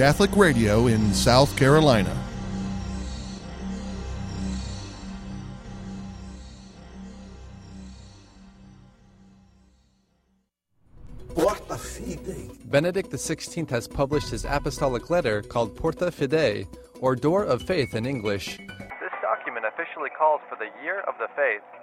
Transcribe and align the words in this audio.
Catholic 0.00 0.34
Radio 0.34 0.86
in 0.86 1.12
South 1.12 1.54
Carolina. 1.58 2.16
Porta 11.34 11.74
Fidei. 11.74 12.48
Benedict 12.70 13.10
XVI 13.10 13.68
has 13.68 13.86
published 13.86 14.30
his 14.30 14.46
apostolic 14.46 15.10
letter 15.10 15.42
called 15.42 15.76
Porta 15.76 16.06
Fidei, 16.06 16.66
or 17.00 17.14
Door 17.14 17.44
of 17.44 17.60
Faith 17.60 17.94
in 17.94 18.06
English. 18.06 18.56
This 18.56 19.12
document 19.20 19.66
officially 19.66 20.08
calls 20.18 20.40
for 20.48 20.56
the 20.56 20.70
Year 20.82 21.00
of 21.00 21.12
the 21.18 21.28
Faith. 21.36 21.79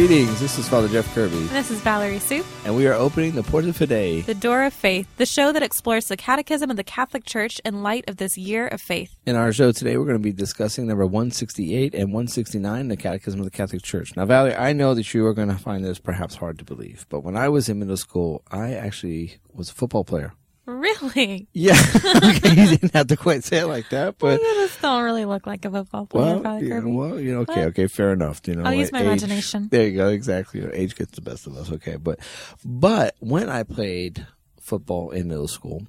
Greetings. 0.00 0.40
This 0.40 0.58
is 0.58 0.66
Father 0.66 0.88
Jeff 0.88 1.14
Kirby, 1.14 1.36
And 1.36 1.48
this 1.50 1.70
is 1.70 1.78
Valerie 1.82 2.20
Soup, 2.20 2.46
and 2.64 2.74
we 2.74 2.86
are 2.86 2.94
opening 2.94 3.34
the 3.34 3.42
Porta 3.42 3.68
Fidei. 3.68 4.24
the 4.24 4.34
Door 4.34 4.62
of 4.64 4.72
Faith, 4.72 5.06
the 5.18 5.26
show 5.26 5.52
that 5.52 5.62
explores 5.62 6.08
the 6.08 6.16
Catechism 6.16 6.70
of 6.70 6.78
the 6.78 6.82
Catholic 6.82 7.26
Church 7.26 7.60
in 7.66 7.82
light 7.82 8.08
of 8.08 8.16
this 8.16 8.38
year 8.38 8.66
of 8.66 8.80
faith. 8.80 9.14
In 9.26 9.36
our 9.36 9.52
show 9.52 9.72
today, 9.72 9.98
we're 9.98 10.06
going 10.06 10.16
to 10.16 10.18
be 10.18 10.32
discussing 10.32 10.86
number 10.86 11.04
168 11.04 11.92
and 11.92 12.14
169, 12.14 12.88
the 12.88 12.96
Catechism 12.96 13.40
of 13.40 13.44
the 13.44 13.50
Catholic 13.50 13.82
Church. 13.82 14.16
Now, 14.16 14.24
Valerie, 14.24 14.56
I 14.56 14.72
know 14.72 14.94
that 14.94 15.12
you 15.12 15.26
are 15.26 15.34
going 15.34 15.50
to 15.50 15.58
find 15.58 15.84
this 15.84 15.98
perhaps 15.98 16.36
hard 16.36 16.58
to 16.60 16.64
believe, 16.64 17.04
but 17.10 17.22
when 17.22 17.36
I 17.36 17.50
was 17.50 17.68
in 17.68 17.78
middle 17.78 17.98
school, 17.98 18.42
I 18.50 18.72
actually 18.72 19.36
was 19.52 19.68
a 19.68 19.74
football 19.74 20.04
player. 20.04 20.32
Really? 20.78 21.48
Yeah, 21.52 21.72
okay, 21.96 22.50
you 22.50 22.76
didn't 22.76 22.94
have 22.94 23.08
to 23.08 23.16
quite 23.16 23.44
say 23.44 23.58
it 23.58 23.66
like 23.66 23.88
that, 23.90 24.18
but 24.18 24.40
you 24.40 24.46
just 24.54 24.80
don't 24.80 25.02
really 25.02 25.24
look 25.24 25.46
like 25.46 25.64
a 25.64 25.70
football 25.70 26.06
player, 26.06 26.38
well, 26.38 26.62
yeah, 26.62 26.80
well, 26.80 27.20
you 27.20 27.32
know, 27.34 27.40
okay, 27.40 27.64
okay, 27.66 27.86
fair 27.86 28.12
enough. 28.12 28.40
You 28.46 28.54
know, 28.54 28.64
I'll 28.64 28.74
use 28.74 28.92
my 28.92 29.00
age- 29.00 29.06
imagination. 29.06 29.68
There 29.70 29.86
you 29.86 29.96
go, 29.96 30.08
exactly. 30.08 30.60
You 30.60 30.66
know, 30.66 30.72
age 30.74 30.94
gets 30.96 31.12
the 31.12 31.22
best 31.22 31.46
of 31.46 31.56
us. 31.56 31.70
Okay, 31.72 31.96
but 31.96 32.18
but 32.64 33.16
when 33.20 33.48
I 33.48 33.62
played 33.62 34.26
football 34.60 35.10
in 35.10 35.28
middle 35.28 35.48
school, 35.48 35.86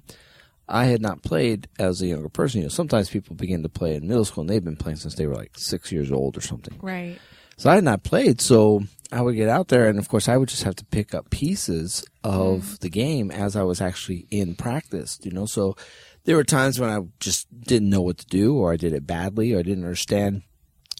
I 0.68 0.86
had 0.86 1.00
not 1.00 1.22
played 1.22 1.68
as 1.78 2.00
a 2.02 2.06
younger 2.06 2.28
person. 2.28 2.60
You 2.60 2.66
know, 2.66 2.70
sometimes 2.70 3.10
people 3.10 3.36
begin 3.36 3.62
to 3.62 3.68
play 3.68 3.94
in 3.94 4.08
middle 4.08 4.24
school 4.24 4.42
and 4.42 4.50
they've 4.50 4.64
been 4.64 4.76
playing 4.76 4.96
since 4.96 5.14
they 5.14 5.26
were 5.26 5.34
like 5.34 5.52
six 5.56 5.92
years 5.92 6.10
old 6.10 6.36
or 6.36 6.40
something. 6.40 6.78
Right. 6.80 7.18
So 7.62 7.70
I 7.70 7.76
had 7.76 7.84
not 7.84 8.02
played, 8.02 8.40
so 8.40 8.82
I 9.12 9.22
would 9.22 9.36
get 9.36 9.48
out 9.48 9.68
there, 9.68 9.86
and 9.86 9.96
of 9.96 10.08
course, 10.08 10.28
I 10.28 10.36
would 10.36 10.48
just 10.48 10.64
have 10.64 10.74
to 10.74 10.84
pick 10.86 11.14
up 11.14 11.30
pieces 11.30 12.04
of 12.24 12.62
mm. 12.62 12.78
the 12.80 12.90
game 12.90 13.30
as 13.30 13.54
I 13.54 13.62
was 13.62 13.80
actually 13.80 14.26
in 14.32 14.56
practice. 14.56 15.20
You 15.22 15.30
know, 15.30 15.46
so 15.46 15.76
there 16.24 16.34
were 16.34 16.42
times 16.42 16.80
when 16.80 16.90
I 16.90 16.98
just 17.20 17.46
didn't 17.60 17.88
know 17.88 18.02
what 18.02 18.18
to 18.18 18.26
do, 18.26 18.56
or 18.56 18.72
I 18.72 18.76
did 18.76 18.92
it 18.92 19.06
badly, 19.06 19.54
or 19.54 19.60
I 19.60 19.62
didn't 19.62 19.84
understand 19.84 20.42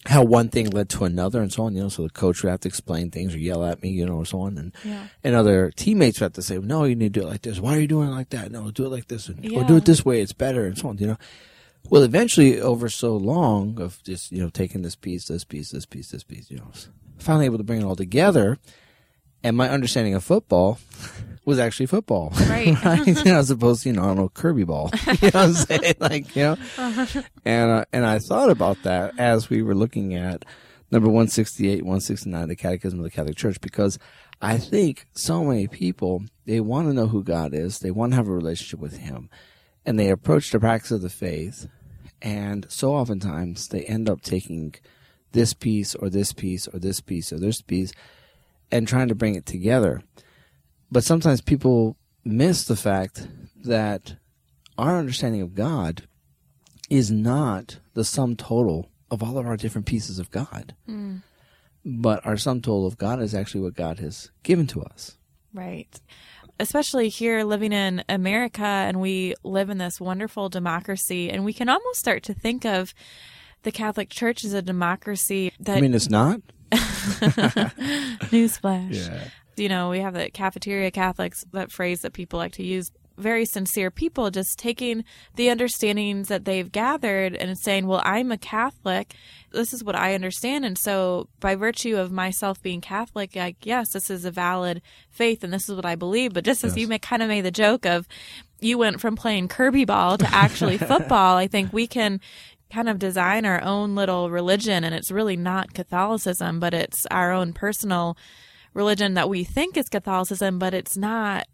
how 0.07 0.23
one 0.23 0.51
thing 0.51 0.71
led 0.71 0.89
to 0.91 1.05
another, 1.05 1.43
and 1.43 1.53
so 1.53 1.65
on. 1.65 1.75
You 1.75 1.83
know, 1.83 1.89
so 1.89 2.05
the 2.05 2.11
coach 2.11 2.45
would 2.45 2.51
have 2.51 2.61
to 2.61 2.69
explain 2.69 3.11
things 3.11 3.35
or 3.35 3.39
yell 3.39 3.65
at 3.65 3.83
me, 3.83 3.89
you 3.89 4.07
know, 4.07 4.19
or 4.19 4.25
so 4.25 4.43
on, 4.43 4.57
and 4.57 4.73
Yeah. 4.85 5.09
and 5.25 5.35
other 5.35 5.73
teammates 5.75 6.21
would 6.21 6.27
have 6.27 6.33
to 6.35 6.43
say, 6.43 6.59
"No, 6.59 6.85
you 6.85 6.95
need 6.95 7.13
to 7.13 7.21
do 7.21 7.27
it 7.27 7.31
like 7.31 7.43
this. 7.43 7.59
Why 7.59 7.77
are 7.77 7.81
you 7.81 7.89
doing 7.89 8.07
it 8.07 8.13
like 8.13 8.31
that? 8.31 8.53
No, 8.53 8.71
do 8.71 8.87
it 8.87 8.91
like 8.91 9.09
this, 9.09 9.29
and, 9.29 9.45
or 9.51 9.65
do 9.65 9.79
it 9.79 9.85
this 9.85 10.05
way. 10.05 10.21
It's 10.21 10.33
better," 10.33 10.65
and 10.65 10.79
so 10.79 10.91
on. 10.91 10.99
You 10.99 11.09
know. 11.09 11.19
Well, 11.91 12.03
eventually, 12.03 12.61
over 12.61 12.89
so 12.89 13.17
long 13.17 13.81
of 13.81 14.03
just 14.03 14.33
you 14.33 14.43
know 14.43 14.49
taking 14.49 14.83
this 14.83 14.97
piece, 14.97 15.27
this 15.29 15.45
piece, 15.45 15.71
this 15.71 15.85
piece, 15.87 16.11
this 16.11 16.25
piece, 16.25 16.51
you 16.51 16.57
know, 16.59 16.71
finally 17.19 17.45
able 17.47 17.59
to 17.59 17.65
bring 17.65 17.81
it 17.81 17.85
all 17.85 17.97
together, 17.97 18.59
and 19.45 19.57
my 19.57 19.69
understanding 19.69 20.15
of 20.15 20.25
football 20.25 20.79
was 21.45 21.59
actually 21.59 21.87
football, 21.87 22.33
Right. 22.49 22.67
you 23.07 23.25
know, 23.25 23.39
as 23.39 23.51
opposed 23.51 23.83
to 23.83 23.89
you 23.91 23.95
know 23.95 24.03
I 24.03 24.07
don't 24.07 24.17
know 24.17 24.29
Kirby 24.31 24.65
ball, 24.65 24.91
you 25.07 25.13
know 25.13 25.15
what 25.23 25.35
I'm 25.35 25.53
saying, 25.53 25.95
like 25.99 26.35
you 26.37 26.43
know, 26.43 26.57
and 27.45 27.71
uh, 27.71 27.85
and 27.93 28.07
I 28.07 28.19
thought 28.21 28.49
about 28.51 28.83
that 28.85 29.19
as 29.19 29.51
we 29.51 29.63
were 29.63 29.75
looking 29.75 30.15
at 30.15 30.45
number 30.91 31.09
one 31.11 31.29
sixty 31.29 31.69
eight, 31.71 31.85
one 31.85 32.01
sixty 32.01 32.31
nine, 32.31 32.49
the 32.49 32.57
Catechism 32.57 32.99
of 32.99 33.05
the 33.05 33.11
Catholic 33.11 33.37
Church, 33.37 33.61
because 33.61 33.99
I 34.41 34.57
think 34.57 35.07
so 35.15 35.45
many 35.45 35.67
people 35.69 36.23
they 36.47 36.61
want 36.61 36.89
to 36.89 36.95
know 36.95 37.07
who 37.09 37.23
God 37.23 37.53
is, 37.55 37.81
they 37.81 37.91
want 37.91 38.13
to 38.13 38.17
have 38.17 38.29
a 38.29 38.33
relationship 38.33 38.81
with 38.81 38.97
Him, 38.99 39.29
and 39.85 39.99
they 39.99 40.11
approach 40.11 40.51
the 40.51 40.61
practice 40.61 40.91
of 40.93 41.03
the 41.03 41.11
faith, 41.11 41.67
and 42.21 42.67
so 42.69 42.95
oftentimes 42.95 43.69
they 43.69 43.83
end 43.83 44.09
up 44.09 44.21
taking 44.23 44.75
this 45.33 45.55
piece 45.55 45.95
or 45.95 46.09
this 46.09 46.33
piece 46.33 46.69
or 46.69 46.79
this 46.79 47.01
piece 47.01 47.33
or 47.33 47.39
this 47.39 47.61
piece 47.61 47.93
and 48.71 48.87
trying 48.87 49.09
to 49.09 49.15
bring 49.15 49.35
it 49.35 49.47
together. 49.47 50.03
But 50.91 51.05
sometimes 51.05 51.41
people 51.41 51.97
miss 52.25 52.65
the 52.65 52.77
fact 52.77 53.27
that 53.65 54.17
our 54.79 54.99
understanding 54.99 55.41
of 55.41 55.55
God 55.55 56.07
is 56.91 57.11
not 57.11 57.79
the 57.95 58.05
sum 58.05 58.37
total 58.37 58.91
of 59.11 59.23
all 59.23 59.39
of 59.39 59.47
our 59.47 59.57
different 59.57 59.87
pieces 59.87 60.19
of 60.19 60.31
God. 60.31 60.75
Hmm. 60.87 61.17
But 61.85 62.25
our 62.25 62.37
sum 62.37 62.61
total 62.61 62.87
of 62.87 62.99
God 62.99 63.21
is 63.21 63.35
actually 63.35 63.63
what 63.63 63.75
God 63.75 63.99
has 63.99 64.31
given 64.43 64.67
to 64.69 64.83
us. 64.83 65.17
Right. 65.53 66.01
Especially 66.63 67.09
here 67.09 67.43
living 67.43 67.73
in 67.73 68.05
America, 68.09 68.63
and 68.63 69.01
we 69.01 69.35
live 69.43 69.69
in 69.69 69.79
this 69.79 70.01
wonderful 70.01 70.49
democracy, 70.49 71.29
and 71.29 71.45
we 71.45 71.53
can 71.53 71.69
almost 71.69 71.99
start 71.99 72.23
to 72.23 72.35
think 72.35 72.65
of 72.65 72.95
the 73.65 73.73
Catholic 73.73 74.11
Church 74.11 74.45
as 74.45 74.53
a 74.53 74.63
democracy 74.63 75.53
that 75.59 75.79
I 75.79 75.81
mean, 75.81 75.93
it's 75.93 76.09
not. 76.09 76.41
newsflash. 78.31 78.95
You 79.57 79.69
know, 79.69 79.91
we 79.91 79.99
have 79.99 80.15
the 80.15 80.31
cafeteria 80.31 80.93
Catholics, 80.93 81.45
that 81.53 81.73
phrase 81.73 82.03
that 82.03 82.13
people 82.13 82.39
like 82.39 82.53
to 82.53 82.63
use. 82.63 82.93
Very 83.19 83.45
sincere 83.45 83.91
people 83.91 84.31
just 84.31 84.57
taking 84.57 85.05
the 85.35 85.51
understandings 85.51 86.29
that 86.29 86.45
they've 86.45 86.71
gathered 86.71 87.35
and 87.35 87.59
saying, 87.59 87.89
Well, 87.89 88.03
I'm 88.05 88.31
a 88.31 88.39
Catholic. 88.39 89.15
This 89.53 89.73
is 89.73 89.85
what 89.85 89.95
I 89.95 90.15
understand. 90.15 90.65
And 90.65 90.79
so, 90.79 91.29
by 91.41 91.55
virtue 91.55 91.97
of 91.97 92.11
myself 92.11 92.63
being 92.63 92.81
Catholic, 92.81 93.37
like, 93.37 93.65
yes, 93.65 93.93
this 93.93 94.11
is 94.11 94.25
a 94.25 94.31
valid 94.31 94.83
faith 95.11 95.45
and 95.45 95.53
this 95.53 95.69
is 95.69 95.75
what 95.75 95.87
I 95.87 95.95
believe. 95.95 96.33
But 96.33 96.45
just 96.45 96.65
as 96.65 96.77
you 96.77 96.89
ma- 96.89 96.99
kind 96.99 97.23
of 97.23 97.29
made 97.29 97.45
the 97.45 97.51
joke 97.51 97.87
of 97.87 98.07
you 98.61 98.79
went 98.79 99.01
from 99.01 99.17
playing 99.17 99.49
Kirby 99.49 99.85
ball 99.85 100.19
to 100.19 100.35
actually 100.35 100.79
football, 100.79 101.37
I 101.37 101.47
think 101.47 101.73
we 101.73 101.87
can 101.87 102.21
kind 102.73 102.89
of 102.89 102.99
design 102.99 103.45
our 103.45 103.63
own 103.63 103.95
little 103.95 104.31
religion. 104.31 104.85
And 104.85 104.95
it's 104.95 105.11
really 105.11 105.37
not 105.37 105.75
Catholicism, 105.75 106.59
but 106.59 106.73
it's 106.73 107.05
our 107.11 107.33
own 107.33 107.53
personal 107.53 108.17
religion 108.75 109.15
that 109.15 109.29
we 109.29 109.45
think 109.45 109.77
is 109.77 109.89
Catholicism, 109.89 110.59
but 110.59 110.75
it's 110.75 110.97
not. 110.97 111.47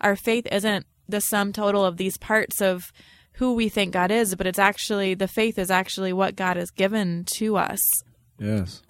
Our 0.00 0.14
faith 0.14 0.46
isn't 0.52 0.86
the 1.08 1.20
sum 1.20 1.52
total 1.52 1.84
of 1.84 1.96
these 1.96 2.18
parts 2.18 2.60
of 2.60 2.92
who 3.38 3.54
we 3.54 3.68
think 3.68 3.92
God 3.92 4.10
is, 4.10 4.34
but 4.34 4.46
it's 4.46 4.58
actually 4.58 5.14
the 5.14 5.28
faith 5.28 5.58
is 5.58 5.70
actually 5.70 6.12
what 6.12 6.34
God 6.34 6.56
has 6.56 6.70
given 6.70 7.24
to 7.36 7.56
us. 7.56 8.02
Yes. 8.38 8.82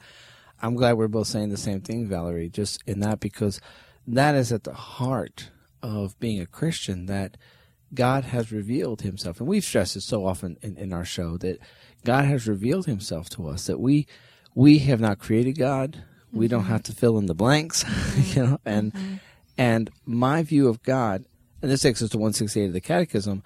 I'm 0.63 0.75
glad 0.75 0.95
we're 0.95 1.09
both 1.09 1.27
saying 1.27 1.51
the 1.51 1.59
same 1.59 1.83
thing, 1.83 2.09
Valerie, 2.09 2.49
just 2.49 2.83
in 2.87 3.01
that 3.01 3.21
because 3.21 3.61
that 4.07 4.35
is 4.35 4.51
at 4.51 4.65
the 4.65 4.73
heart 4.73 5.51
of 5.83 6.19
being 6.19 6.41
a 6.41 6.47
Christian 6.47 7.07
that 7.07 7.37
God 7.93 8.25
has 8.25 8.51
revealed 8.51 9.03
himself. 9.03 9.39
And 9.39 9.49
we've 9.49 9.65
stressed 9.65 9.97
it 9.97 10.03
so 10.03 10.27
often 10.27 10.57
in, 10.63 10.77
in 10.79 10.93
our 10.95 11.05
show 11.05 11.37
that 11.39 11.59
God 12.05 12.25
has 12.25 12.49
revealed 12.49 12.87
himself 12.87 13.29
to 13.31 13.49
us, 13.49 13.67
that 13.67 13.79
we 13.79 14.07
we 14.55 14.79
have 14.81 15.01
not 15.01 15.19
created 15.19 15.59
God. 15.59 16.03
We 16.33 16.49
don't 16.49 16.63
mm-hmm. 16.63 16.73
have 16.73 16.83
to 16.85 16.93
fill 16.93 17.19
in 17.19 17.27
the 17.27 17.35
blanks, 17.35 17.85
you 18.35 18.47
know, 18.47 18.61
and 18.65 18.95
mm-hmm. 18.95 19.15
and 19.59 19.91
my 20.07 20.43
view 20.43 20.69
of 20.69 20.83
God, 20.83 21.27
and 21.61 21.71
this 21.71 21.83
takes 21.83 22.03
us 22.03 22.11
to 22.11 22.19
168 22.19 22.67
of 22.67 22.73
the 22.73 22.81
Catechism, 22.81 23.43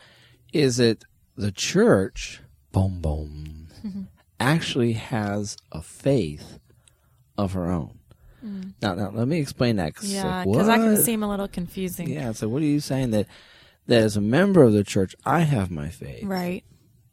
is 0.52 0.78
it 0.78 1.04
the 1.36 1.50
church, 1.52 2.40
boom, 2.72 3.00
boom, 3.00 3.68
mm-hmm. 3.84 4.02
actually 4.38 4.92
has 4.94 5.56
a 5.70 5.82
faith 5.82 6.58
of 7.38 7.52
her 7.52 7.70
own. 7.70 7.98
Mm. 8.44 8.74
Now, 8.82 8.94
now 8.94 9.10
let 9.10 9.28
me 9.28 9.38
explain 9.38 9.76
that. 9.76 9.94
'cause 9.94 10.12
Yeah, 10.12 10.38
like, 10.38 10.48
because 10.48 10.66
that 10.66 10.76
can 10.78 10.96
seem 10.96 11.22
a 11.22 11.28
little 11.28 11.48
confusing. 11.48 12.08
Yeah, 12.10 12.32
so 12.32 12.48
what 12.48 12.62
are 12.62 12.66
you 12.66 12.80
saying 12.80 13.10
that 13.12 13.26
that 13.86 14.02
as 14.02 14.16
a 14.16 14.20
member 14.20 14.62
of 14.62 14.72
the 14.72 14.84
church, 14.84 15.14
I 15.24 15.40
have 15.40 15.70
my 15.70 15.88
faith, 15.88 16.24
Right. 16.24 16.64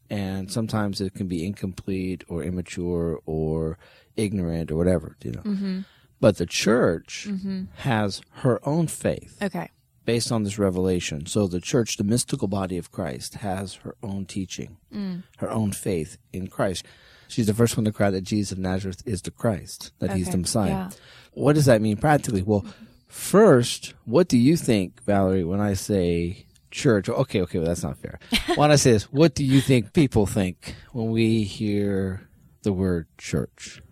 and 0.09 0.51
sometimes 0.51 1.01
it 1.01 1.13
can 1.13 1.27
be 1.27 1.45
incomplete 1.45 2.23
or 2.27 2.43
immature 2.43 3.19
or 3.25 3.77
ignorant 4.15 4.71
or 4.71 4.75
whatever, 4.75 5.15
you 5.23 5.31
know. 5.31 5.41
Mm-hmm. 5.41 5.79
But 6.19 6.37
the 6.37 6.45
church 6.45 7.25
mm-hmm. 7.29 7.65
has 7.77 8.21
her 8.43 8.59
own 8.67 8.87
faith 8.87 9.37
Okay. 9.41 9.69
Based 10.09 10.31
on 10.31 10.41
this 10.41 10.57
revelation. 10.57 11.27
So 11.27 11.45
the 11.45 11.61
church, 11.61 11.97
the 11.97 12.03
mystical 12.03 12.47
body 12.47 12.79
of 12.79 12.91
Christ, 12.91 13.35
has 13.35 13.75
her 13.83 13.93
own 14.01 14.25
teaching, 14.25 14.77
mm. 14.91 15.21
her 15.37 15.51
own 15.51 15.71
faith 15.71 16.17
in 16.33 16.47
Christ. 16.47 16.83
She's 17.27 17.45
the 17.45 17.53
first 17.53 17.77
one 17.77 17.85
to 17.85 17.91
cry 17.91 18.09
that 18.09 18.21
Jesus 18.21 18.53
of 18.53 18.57
Nazareth 18.57 19.03
is 19.05 19.21
the 19.21 19.29
Christ, 19.29 19.91
that 19.99 20.13
he's 20.13 20.31
the 20.31 20.39
Messiah. 20.39 20.69
yeah. 20.69 20.89
What 21.33 21.53
does 21.53 21.65
that 21.65 21.79
mean 21.79 21.97
practically? 21.97 22.41
Well, 22.41 22.65
first, 23.07 23.93
what 24.05 24.27
do 24.27 24.39
you 24.39 24.57
think, 24.57 25.03
Valerie, 25.03 25.43
when 25.43 25.59
I 25.59 25.75
say 25.75 26.47
church? 26.71 27.07
Okay, 27.07 27.41
okay, 27.43 27.59
well, 27.59 27.67
that's 27.67 27.83
not 27.83 27.99
fair. 27.99 28.17
when 28.55 28.71
I 28.71 28.77
say 28.77 28.93
this, 28.93 29.13
what 29.13 29.35
do 29.35 29.45
you 29.45 29.61
think 29.61 29.93
people 29.93 30.25
think 30.25 30.73
when 30.91 31.11
we 31.11 31.43
hear 31.43 32.27
the 32.63 32.73
word 32.73 33.05
church? 33.19 33.83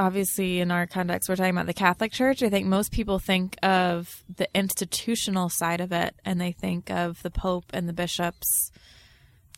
Obviously 0.00 0.60
in 0.60 0.70
our 0.70 0.86
context 0.86 1.28
we're 1.28 1.36
talking 1.36 1.50
about 1.54 1.66
the 1.66 1.74
catholic 1.74 2.10
church 2.10 2.42
i 2.42 2.48
think 2.48 2.66
most 2.66 2.90
people 2.90 3.18
think 3.18 3.54
of 3.62 4.24
the 4.34 4.48
institutional 4.54 5.48
side 5.50 5.80
of 5.80 5.92
it 5.92 6.14
and 6.24 6.40
they 6.40 6.52
think 6.52 6.90
of 6.90 7.22
the 7.22 7.30
pope 7.30 7.66
and 7.74 7.86
the 7.88 7.92
bishops 7.92 8.72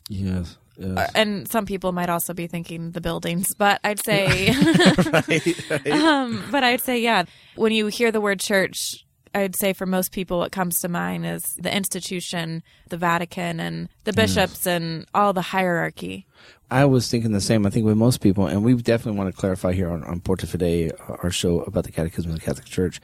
Yes. 0.09 0.57
yes. 0.77 0.97
Uh, 0.97 1.07
and 1.15 1.49
some 1.49 1.65
people 1.65 1.93
might 1.93 2.09
also 2.09 2.33
be 2.33 2.47
thinking 2.47 2.91
the 2.91 2.99
buildings 2.99 3.53
but 3.55 3.79
i'd 3.85 4.03
say 4.03 4.49
um, 5.91 6.43
but 6.51 6.63
i'd 6.63 6.81
say 6.81 6.99
yeah 6.99 7.23
when 7.55 7.71
you 7.71 7.87
hear 7.87 8.11
the 8.11 8.19
word 8.21 8.39
church 8.41 9.05
i'd 9.33 9.55
say 9.55 9.71
for 9.71 9.85
most 9.85 10.11
people 10.11 10.39
what 10.39 10.51
comes 10.51 10.79
to 10.79 10.89
mind 10.89 11.25
is 11.25 11.41
the 11.57 11.73
institution 11.73 12.61
the 12.89 12.97
vatican 12.97 13.61
and 13.61 13.87
the 14.03 14.11
bishops 14.13 14.67
and 14.67 15.05
all 15.13 15.31
the 15.31 15.41
hierarchy 15.41 16.27
I 16.73 16.85
was 16.85 17.07
thinking 17.07 17.33
the 17.33 17.39
same. 17.39 17.67
I 17.67 17.69
think 17.69 17.85
with 17.85 17.97
most 17.97 18.19
people, 18.19 18.47
and 18.47 18.63
we 18.63 18.73
definitely 18.73 19.19
want 19.19 19.31
to 19.31 19.39
clarify 19.39 19.73
here 19.73 19.91
on, 19.91 20.03
on 20.05 20.21
Porta 20.21 20.47
Fidei, 20.47 20.91
uh, 20.91 21.17
our 21.21 21.29
show 21.29 21.61
about 21.61 21.83
the 21.83 21.91
Catechism 21.91 22.31
of 22.31 22.39
the 22.39 22.43
Catholic 22.43 22.65
Church, 22.65 22.99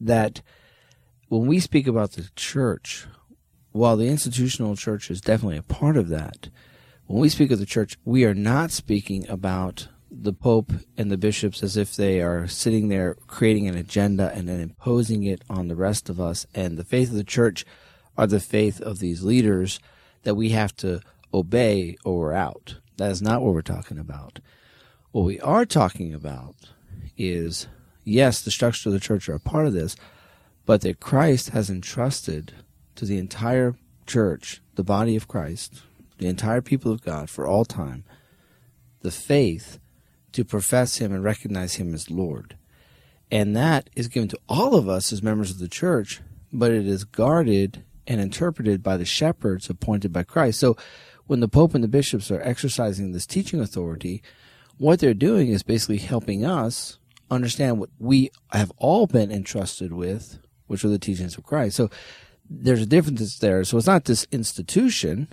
that 0.00 0.42
when 1.28 1.46
we 1.46 1.60
speak 1.60 1.86
about 1.86 2.10
the 2.12 2.28
church, 2.34 3.06
while 3.70 3.96
the 3.96 4.08
institutional 4.08 4.74
church 4.74 5.08
is 5.08 5.20
definitely 5.20 5.56
a 5.56 5.62
part 5.62 5.96
of 5.96 6.08
that, 6.08 6.48
when 7.06 7.20
we 7.20 7.28
speak 7.28 7.52
of 7.52 7.60
the 7.60 7.64
church, 7.64 7.96
we 8.04 8.24
are 8.24 8.34
not 8.34 8.72
speaking 8.72 9.24
about 9.28 9.86
the 10.10 10.32
Pope 10.32 10.72
and 10.98 11.08
the 11.08 11.16
bishops 11.16 11.62
as 11.62 11.76
if 11.76 11.94
they 11.94 12.20
are 12.20 12.48
sitting 12.48 12.88
there 12.88 13.14
creating 13.28 13.68
an 13.68 13.76
agenda 13.76 14.32
and 14.34 14.48
then 14.48 14.58
imposing 14.58 15.22
it 15.22 15.42
on 15.48 15.68
the 15.68 15.76
rest 15.76 16.08
of 16.08 16.20
us. 16.20 16.44
And 16.56 16.76
the 16.76 16.84
faith 16.84 17.10
of 17.10 17.16
the 17.16 17.22
church 17.22 17.64
are 18.18 18.26
the 18.26 18.40
faith 18.40 18.80
of 18.80 18.98
these 18.98 19.22
leaders 19.22 19.78
that 20.24 20.34
we 20.34 20.48
have 20.48 20.74
to 20.78 21.02
obey 21.32 21.96
or 22.04 22.18
we're 22.18 22.32
out. 22.32 22.78
That 23.02 23.10
is 23.10 23.20
not 23.20 23.42
what 23.42 23.52
we're 23.52 23.62
talking 23.62 23.98
about. 23.98 24.38
What 25.10 25.24
we 25.24 25.40
are 25.40 25.66
talking 25.66 26.14
about 26.14 26.54
is 27.18 27.66
yes, 28.04 28.40
the 28.40 28.52
structure 28.52 28.90
of 28.90 28.92
the 28.92 29.00
church 29.00 29.28
are 29.28 29.34
a 29.34 29.40
part 29.40 29.66
of 29.66 29.72
this, 29.72 29.96
but 30.66 30.82
that 30.82 31.00
Christ 31.00 31.48
has 31.48 31.68
entrusted 31.68 32.52
to 32.94 33.04
the 33.04 33.18
entire 33.18 33.74
church, 34.06 34.62
the 34.76 34.84
body 34.84 35.16
of 35.16 35.26
Christ, 35.26 35.82
the 36.18 36.28
entire 36.28 36.60
people 36.60 36.92
of 36.92 37.02
God 37.02 37.28
for 37.28 37.44
all 37.44 37.64
time, 37.64 38.04
the 39.00 39.10
faith 39.10 39.80
to 40.30 40.44
profess 40.44 40.98
Him 40.98 41.12
and 41.12 41.24
recognize 41.24 41.74
Him 41.74 41.92
as 41.94 42.08
Lord. 42.08 42.56
And 43.32 43.56
that 43.56 43.90
is 43.96 44.06
given 44.06 44.28
to 44.28 44.38
all 44.48 44.76
of 44.76 44.88
us 44.88 45.12
as 45.12 45.24
members 45.24 45.50
of 45.50 45.58
the 45.58 45.66
church, 45.66 46.20
but 46.52 46.70
it 46.70 46.86
is 46.86 47.02
guarded 47.02 47.82
and 48.06 48.20
interpreted 48.20 48.80
by 48.80 48.96
the 48.96 49.04
shepherds 49.04 49.68
appointed 49.68 50.12
by 50.12 50.22
Christ. 50.22 50.60
So 50.60 50.76
when 51.26 51.40
the 51.40 51.48
Pope 51.48 51.74
and 51.74 51.82
the 51.82 51.88
bishops 51.88 52.30
are 52.30 52.40
exercising 52.42 53.12
this 53.12 53.26
teaching 53.26 53.60
authority, 53.60 54.22
what 54.78 55.00
they're 55.00 55.14
doing 55.14 55.48
is 55.48 55.62
basically 55.62 55.98
helping 55.98 56.44
us 56.44 56.98
understand 57.30 57.78
what 57.78 57.90
we 57.98 58.30
have 58.52 58.72
all 58.76 59.06
been 59.06 59.30
entrusted 59.30 59.92
with, 59.92 60.38
which 60.66 60.84
are 60.84 60.88
the 60.88 60.98
teachings 60.98 61.36
of 61.36 61.44
Christ. 61.44 61.76
So 61.76 61.88
there's 62.48 62.82
a 62.82 62.86
difference 62.86 63.38
there. 63.38 63.64
So 63.64 63.78
it's 63.78 63.86
not 63.86 64.04
this 64.04 64.26
institution, 64.30 65.28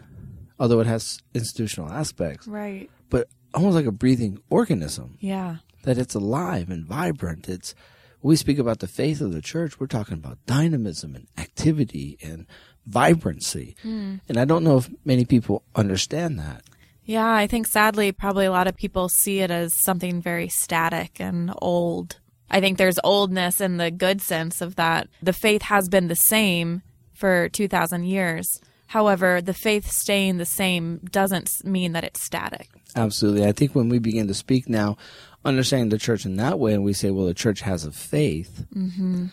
although 0.59 0.79
it 0.79 0.87
has 0.87 1.19
institutional 1.33 1.91
aspects, 1.91 2.47
right 2.47 2.89
but 3.09 3.27
almost 3.53 3.75
like 3.75 3.87
a 3.87 3.91
breathing 3.91 4.39
organism 4.51 5.17
yeah 5.19 5.57
that 5.83 5.97
it's 5.97 6.15
alive 6.15 6.69
and 6.69 6.85
vibrant. 6.85 7.47
It's 7.47 7.73
we 8.21 8.35
speak 8.35 8.59
about 8.59 8.79
the 8.79 8.87
faith 8.87 9.21
of 9.21 9.31
the 9.31 9.41
church, 9.41 9.79
we're 9.79 9.87
talking 9.87 10.15
about 10.15 10.45
dynamism 10.45 11.15
and 11.15 11.27
activity 11.37 12.17
and 12.21 12.45
vibrancy. 12.89 13.75
Hmm. 13.81 14.15
And 14.27 14.37
I 14.37 14.45
don't 14.45 14.63
know 14.63 14.77
if 14.77 14.89
many 15.05 15.25
people 15.25 15.63
understand 15.75 16.39
that. 16.39 16.63
Yeah, 17.05 17.31
I 17.31 17.47
think 17.47 17.65
sadly, 17.67 18.11
probably 18.11 18.45
a 18.45 18.51
lot 18.51 18.67
of 18.67 18.75
people 18.75 19.09
see 19.09 19.39
it 19.39 19.49
as 19.49 19.73
something 19.73 20.21
very 20.21 20.47
static 20.47 21.19
and 21.19 21.51
old. 21.59 22.19
I 22.51 22.59
think 22.61 22.77
there's 22.77 22.99
oldness 23.03 23.61
in 23.61 23.77
the 23.77 23.91
good 23.91 24.21
sense 24.21 24.61
of 24.61 24.75
that. 24.75 25.07
The 25.21 25.33
faith 25.33 25.63
has 25.63 25.89
been 25.89 26.07
the 26.07 26.15
same 26.15 26.81
for 27.13 27.49
2,000 27.49 28.03
years. 28.03 28.61
However, 28.87 29.39
the 29.39 29.53
faith 29.53 29.89
staying 29.89 30.37
the 30.37 30.45
same 30.45 30.99
doesn't 31.11 31.63
mean 31.63 31.91
that 31.93 32.03
it's 32.03 32.23
static. 32.23 32.69
Absolutely. 32.95 33.45
I 33.45 33.51
think 33.51 33.75
when 33.75 33.89
we 33.89 33.99
begin 33.99 34.27
to 34.27 34.33
speak 34.33 34.67
now, 34.67 34.97
understanding 35.45 35.89
the 35.89 35.99
church 35.99 36.25
in 36.25 36.37
that 36.37 36.59
way, 36.59 36.73
and 36.73 36.83
we 36.83 36.93
say, 36.93 37.11
well, 37.11 37.27
the 37.27 37.35
church 37.35 37.61
has 37.61 37.85
a 37.85 37.91
faith, 37.91 38.65
mm-hmm. 38.75 39.27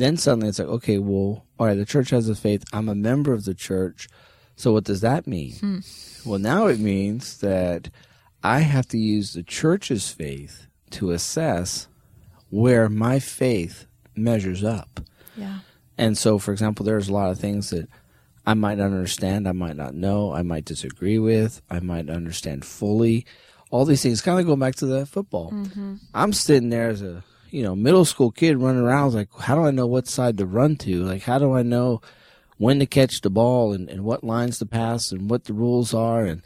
Then 0.00 0.16
suddenly 0.16 0.48
it's 0.48 0.58
like, 0.58 0.68
okay, 0.68 0.98
well, 0.98 1.44
all 1.58 1.66
right, 1.66 1.74
the 1.74 1.84
church 1.84 2.10
has 2.10 2.28
a 2.28 2.34
faith. 2.34 2.64
I'm 2.72 2.88
a 2.88 2.94
member 2.94 3.32
of 3.32 3.44
the 3.44 3.54
church. 3.54 4.08
So 4.56 4.72
what 4.72 4.84
does 4.84 5.00
that 5.00 5.26
mean? 5.26 5.52
Hmm. 5.54 5.78
Well, 6.24 6.38
now 6.38 6.66
it 6.66 6.78
means 6.78 7.38
that 7.38 7.90
I 8.42 8.60
have 8.60 8.86
to 8.88 8.98
use 8.98 9.32
the 9.32 9.42
church's 9.42 10.10
faith 10.10 10.66
to 10.90 11.10
assess 11.10 11.88
where 12.50 12.88
my 12.88 13.18
faith 13.18 13.86
measures 14.14 14.64
up. 14.64 15.00
Yeah. 15.36 15.60
And 15.96 16.16
so, 16.16 16.38
for 16.38 16.52
example, 16.52 16.84
there's 16.84 17.08
a 17.08 17.12
lot 17.12 17.30
of 17.30 17.38
things 17.38 17.70
that 17.70 17.88
I 18.46 18.54
might 18.54 18.78
not 18.78 18.86
understand, 18.86 19.46
I 19.46 19.52
might 19.52 19.76
not 19.76 19.94
know, 19.94 20.32
I 20.32 20.42
might 20.42 20.64
disagree 20.64 21.18
with, 21.18 21.60
I 21.70 21.80
might 21.80 22.08
understand 22.08 22.64
fully. 22.64 23.26
All 23.70 23.84
these 23.84 24.02
things 24.02 24.22
kind 24.22 24.40
of 24.40 24.46
go 24.46 24.56
back 24.56 24.74
to 24.76 24.86
the 24.86 25.06
football. 25.06 25.52
Mm-hmm. 25.52 25.96
I'm 26.14 26.32
sitting 26.32 26.70
there 26.70 26.88
as 26.88 27.02
a 27.02 27.22
you 27.50 27.62
know 27.62 27.74
middle 27.76 28.04
school 28.04 28.30
kid 28.30 28.58
running 28.58 28.82
around 28.82 29.14
like, 29.14 29.28
how 29.40 29.54
do 29.54 29.62
I 29.64 29.70
know 29.70 29.86
what 29.86 30.06
side 30.08 30.38
to 30.38 30.46
run 30.46 30.76
to? 30.76 31.04
Like, 31.04 31.22
how 31.22 31.38
do 31.38 31.52
I 31.52 31.62
know 31.62 32.00
when 32.58 32.78
to 32.78 32.86
catch 32.86 33.20
the 33.20 33.30
ball 33.30 33.72
and, 33.72 33.88
and 33.88 34.04
what 34.04 34.22
lines 34.24 34.58
to 34.58 34.66
pass 34.66 35.12
and 35.12 35.30
what 35.30 35.44
the 35.44 35.52
rules 35.52 35.94
are? 35.94 36.24
And 36.24 36.42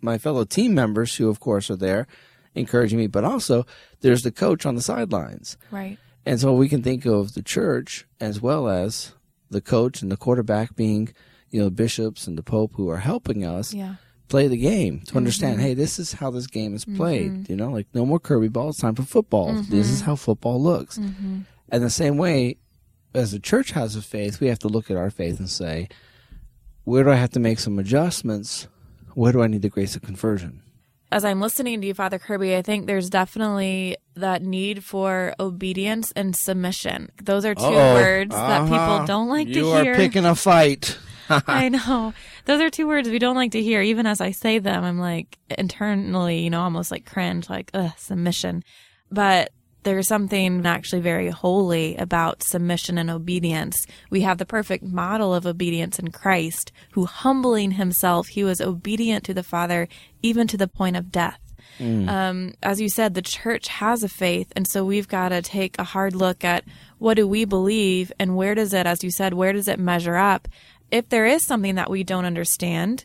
my 0.00 0.18
fellow 0.18 0.44
team 0.44 0.74
members, 0.74 1.16
who 1.16 1.28
of 1.28 1.40
course 1.40 1.70
are 1.70 1.76
there, 1.76 2.06
encouraging 2.54 2.98
me, 2.98 3.06
but 3.06 3.24
also 3.24 3.66
there's 4.00 4.22
the 4.22 4.32
coach 4.32 4.66
on 4.66 4.74
the 4.74 4.82
sidelines. 4.82 5.56
Right. 5.70 5.98
And 6.26 6.40
so 6.40 6.52
we 6.54 6.68
can 6.68 6.82
think 6.82 7.04
of 7.04 7.34
the 7.34 7.42
church 7.42 8.06
as 8.20 8.40
well 8.40 8.68
as 8.68 9.12
the 9.50 9.60
coach 9.60 10.02
and 10.02 10.10
the 10.10 10.16
quarterback 10.16 10.74
being, 10.74 11.12
you 11.50 11.60
know, 11.60 11.70
bishops 11.70 12.26
and 12.26 12.38
the 12.38 12.42
pope 12.42 12.72
who 12.74 12.88
are 12.88 12.98
helping 12.98 13.44
us 13.44 13.74
Yeah. 13.74 13.96
Play 14.28 14.48
the 14.48 14.56
game 14.56 15.00
to 15.06 15.16
understand, 15.16 15.54
mm-hmm. 15.58 15.66
hey, 15.66 15.74
this 15.74 15.98
is 15.98 16.12
how 16.14 16.30
this 16.30 16.46
game 16.46 16.74
is 16.74 16.84
played. 16.84 17.30
Mm-hmm. 17.32 17.52
You 17.52 17.56
know, 17.56 17.70
like 17.70 17.86
no 17.94 18.06
more 18.06 18.18
Kirby 18.18 18.48
ball, 18.48 18.70
it's 18.70 18.80
time 18.80 18.94
for 18.94 19.02
football. 19.02 19.52
This 19.54 19.90
is 19.90 19.98
mm-hmm. 19.98 20.06
how 20.06 20.16
football 20.16 20.62
looks. 20.62 20.96
And 20.96 21.46
the 21.82 21.90
same 21.90 22.16
way 22.16 22.56
as 23.14 23.32
the 23.32 23.38
church 23.38 23.72
has 23.72 23.96
a 23.96 24.02
faith, 24.02 24.40
we 24.40 24.48
have 24.48 24.58
to 24.60 24.68
look 24.68 24.90
at 24.90 24.96
our 24.96 25.10
faith 25.10 25.38
and 25.38 25.48
say, 25.48 25.88
where 26.84 27.04
do 27.04 27.10
I 27.10 27.14
have 27.16 27.30
to 27.30 27.40
make 27.40 27.58
some 27.58 27.78
adjustments? 27.78 28.68
Where 29.14 29.32
do 29.32 29.42
I 29.42 29.46
need 29.46 29.62
the 29.62 29.68
grace 29.68 29.94
of 29.96 30.02
conversion? 30.02 30.62
As 31.12 31.24
I'm 31.24 31.40
listening 31.40 31.80
to 31.80 31.86
you, 31.86 31.94
Father 31.94 32.18
Kirby, 32.18 32.56
I 32.56 32.62
think 32.62 32.86
there's 32.86 33.08
definitely 33.08 33.96
that 34.16 34.42
need 34.42 34.82
for 34.84 35.32
obedience 35.38 36.12
and 36.16 36.34
submission. 36.34 37.10
Those 37.22 37.44
are 37.44 37.54
2 37.54 37.62
Uh-oh. 37.62 37.94
words 37.94 38.34
that 38.34 38.62
Uh-huh. 38.62 38.66
people 38.96 39.06
don't 39.06 39.28
like 39.28 39.46
you 39.48 39.54
to 39.54 39.70
are 39.72 39.84
hear. 39.84 39.94
picking 39.94 40.24
a 40.24 40.34
fight. 40.34 40.98
I 41.28 41.68
know. 41.68 42.12
Those 42.46 42.60
are 42.60 42.70
two 42.70 42.86
words 42.86 43.08
we 43.08 43.18
don't 43.18 43.36
like 43.36 43.52
to 43.52 43.62
hear. 43.62 43.80
Even 43.82 44.06
as 44.06 44.20
I 44.20 44.32
say 44.32 44.58
them, 44.58 44.84
I'm 44.84 44.98
like 44.98 45.38
internally, 45.50 46.40
you 46.40 46.50
know, 46.50 46.60
almost 46.60 46.90
like 46.90 47.06
cringe, 47.06 47.48
like, 47.48 47.70
ugh, 47.74 47.92
submission. 47.96 48.64
But 49.10 49.50
there's 49.84 50.08
something 50.08 50.66
actually 50.66 51.02
very 51.02 51.30
holy 51.30 51.96
about 51.96 52.42
submission 52.42 52.98
and 52.98 53.10
obedience. 53.10 53.86
We 54.10 54.22
have 54.22 54.38
the 54.38 54.46
perfect 54.46 54.84
model 54.84 55.34
of 55.34 55.46
obedience 55.46 55.98
in 55.98 56.10
Christ, 56.10 56.72
who 56.92 57.06
humbling 57.06 57.72
himself, 57.72 58.28
he 58.28 58.44
was 58.44 58.60
obedient 58.60 59.24
to 59.24 59.34
the 59.34 59.42
Father, 59.42 59.88
even 60.22 60.46
to 60.48 60.56
the 60.56 60.68
point 60.68 60.96
of 60.96 61.12
death. 61.12 61.38
Um, 62.08 62.54
as 62.62 62.80
you 62.80 62.88
said, 62.88 63.14
the 63.14 63.22
church 63.22 63.68
has 63.68 64.02
a 64.02 64.08
faith, 64.08 64.52
and 64.54 64.66
so 64.66 64.84
we've 64.84 65.08
got 65.08 65.30
to 65.30 65.42
take 65.42 65.78
a 65.78 65.84
hard 65.84 66.14
look 66.14 66.44
at 66.44 66.64
what 66.98 67.14
do 67.14 67.26
we 67.26 67.44
believe 67.44 68.12
and 68.18 68.36
where 68.36 68.54
does 68.54 68.72
it, 68.72 68.86
as 68.86 69.02
you 69.02 69.10
said, 69.10 69.34
where 69.34 69.52
does 69.52 69.68
it 69.68 69.78
measure 69.78 70.16
up? 70.16 70.48
If 70.94 71.08
there 71.08 71.26
is 71.26 71.44
something 71.44 71.74
that 71.74 71.90
we 71.90 72.04
don't 72.04 72.24
understand, 72.24 73.04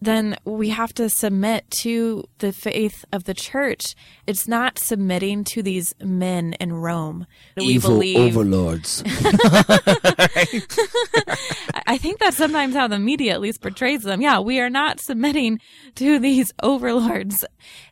then 0.00 0.36
we 0.46 0.70
have 0.70 0.94
to 0.94 1.10
submit 1.10 1.70
to 1.82 2.24
the 2.38 2.50
faith 2.50 3.04
of 3.12 3.24
the 3.24 3.34
church. 3.34 3.94
It's 4.26 4.48
not 4.48 4.78
submitting 4.78 5.44
to 5.44 5.62
these 5.62 5.94
men 6.00 6.54
in 6.54 6.72
Rome. 6.72 7.26
that 7.54 7.64
We 7.64 7.74
Evil 7.74 7.90
believe. 7.90 8.36
overlords. 8.36 9.02
I 11.86 11.98
think 11.98 12.18
that's 12.20 12.36
sometimes 12.38 12.74
how 12.74 12.88
the 12.88 12.98
media 12.98 13.32
at 13.32 13.40
least 13.42 13.60
portrays 13.60 14.02
them. 14.02 14.20
Yeah, 14.22 14.40
we 14.40 14.60
are 14.60 14.70
not 14.70 14.98
submitting 15.00 15.60
to 15.96 16.18
these 16.18 16.52
overlords. 16.62 17.44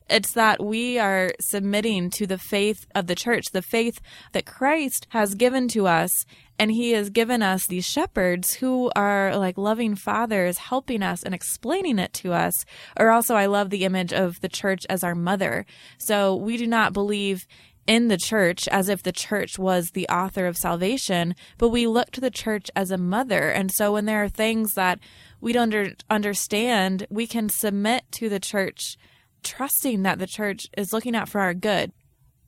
It's 0.08 0.32
that 0.32 0.62
we 0.64 0.98
are 0.98 1.32
submitting 1.40 2.10
to 2.10 2.26
the 2.26 2.38
faith 2.38 2.86
of 2.94 3.06
the 3.06 3.14
church, 3.14 3.44
the 3.52 3.62
faith 3.62 4.00
that 4.32 4.46
Christ 4.46 5.06
has 5.10 5.34
given 5.34 5.68
to 5.68 5.86
us. 5.86 6.24
And 6.58 6.70
he 6.70 6.92
has 6.92 7.10
given 7.10 7.42
us 7.42 7.66
these 7.66 7.84
shepherds 7.84 8.54
who 8.54 8.90
are 8.94 9.36
like 9.36 9.58
loving 9.58 9.96
fathers, 9.96 10.58
helping 10.58 11.02
us 11.02 11.22
and 11.22 11.34
explaining 11.34 11.98
it 11.98 12.12
to 12.14 12.32
us. 12.32 12.64
Or 12.96 13.10
also, 13.10 13.34
I 13.34 13.46
love 13.46 13.70
the 13.70 13.84
image 13.84 14.12
of 14.12 14.40
the 14.40 14.48
church 14.48 14.86
as 14.88 15.02
our 15.02 15.14
mother. 15.14 15.66
So 15.98 16.34
we 16.36 16.56
do 16.56 16.66
not 16.66 16.92
believe 16.92 17.46
in 17.86 18.08
the 18.08 18.16
church 18.16 18.66
as 18.68 18.88
if 18.88 19.02
the 19.02 19.12
church 19.12 19.58
was 19.58 19.90
the 19.90 20.08
author 20.08 20.46
of 20.46 20.56
salvation, 20.56 21.34
but 21.58 21.68
we 21.68 21.86
look 21.86 22.10
to 22.12 22.20
the 22.20 22.30
church 22.30 22.70
as 22.74 22.90
a 22.90 22.98
mother. 22.98 23.50
And 23.50 23.70
so 23.70 23.92
when 23.92 24.06
there 24.06 24.22
are 24.22 24.28
things 24.28 24.72
that 24.74 24.98
we 25.40 25.52
don't 25.52 25.74
under, 25.74 25.92
understand, 26.08 27.06
we 27.10 27.26
can 27.26 27.48
submit 27.48 28.04
to 28.12 28.28
the 28.28 28.40
church, 28.40 28.96
trusting 29.42 30.02
that 30.02 30.18
the 30.18 30.26
church 30.26 30.66
is 30.76 30.92
looking 30.92 31.14
out 31.14 31.28
for 31.28 31.40
our 31.40 31.52
good. 31.54 31.92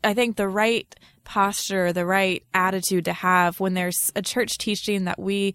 I 0.06 0.14
think 0.14 0.36
the 0.36 0.48
right 0.48 0.94
posture, 1.25 1.92
the 1.92 2.06
right 2.06 2.44
attitude 2.54 3.04
to 3.06 3.12
have 3.12 3.58
when 3.60 3.75
there's 3.75 4.12
a 4.14 4.22
church 4.22 4.56
teaching 4.58 5.04
that 5.04 5.18
we 5.18 5.54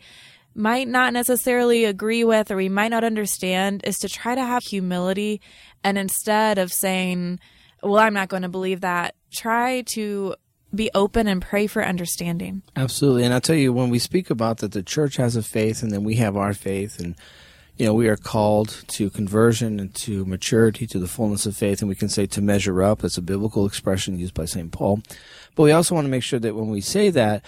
might 0.53 0.87
not 0.87 1.13
necessarily 1.13 1.85
agree 1.85 2.23
with 2.23 2.51
or 2.51 2.57
we 2.57 2.67
might 2.67 2.89
not 2.89 3.05
understand 3.05 3.81
is 3.85 3.97
to 3.99 4.09
try 4.09 4.35
to 4.35 4.43
have 4.43 4.63
humility 4.63 5.39
and 5.83 5.97
instead 5.97 6.57
of 6.57 6.73
saying, 6.73 7.39
well, 7.81 7.99
I'm 7.99 8.13
not 8.13 8.27
going 8.27 8.43
to 8.43 8.49
believe 8.49 8.81
that, 8.81 9.15
try 9.31 9.83
to 9.93 10.35
be 10.75 10.89
open 10.93 11.27
and 11.27 11.41
pray 11.41 11.67
for 11.67 11.83
understanding. 11.83 12.61
Absolutely. 12.75 13.23
And 13.23 13.33
I'll 13.33 13.41
tell 13.41 13.55
you, 13.55 13.73
when 13.73 13.89
we 13.89 13.99
speak 13.99 14.29
about 14.29 14.57
that 14.57 14.73
the 14.73 14.83
church 14.83 15.15
has 15.17 15.35
a 15.35 15.43
faith 15.43 15.83
and 15.83 15.91
then 15.91 16.03
we 16.03 16.15
have 16.15 16.35
our 16.35 16.53
faith 16.53 16.99
and 16.99 17.15
you 17.77 17.85
know, 17.85 17.93
we 17.93 18.07
are 18.07 18.17
called 18.17 18.83
to 18.87 19.09
conversion 19.09 19.79
and 19.79 19.93
to 19.95 20.25
maturity, 20.25 20.85
to 20.87 20.99
the 20.99 21.07
fullness 21.07 21.45
of 21.45 21.55
faith, 21.55 21.81
and 21.81 21.89
we 21.89 21.95
can 21.95 22.09
say 22.09 22.25
to 22.27 22.41
measure 22.41 22.83
up. 22.83 22.99
That's 22.99 23.17
a 23.17 23.21
biblical 23.21 23.65
expression 23.65 24.19
used 24.19 24.33
by 24.33 24.45
St. 24.45 24.71
Paul. 24.71 25.01
But 25.55 25.63
we 25.63 25.71
also 25.71 25.95
want 25.95 26.05
to 26.05 26.11
make 26.11 26.23
sure 26.23 26.39
that 26.39 26.55
when 26.55 26.69
we 26.69 26.81
say 26.81 27.09
that, 27.09 27.45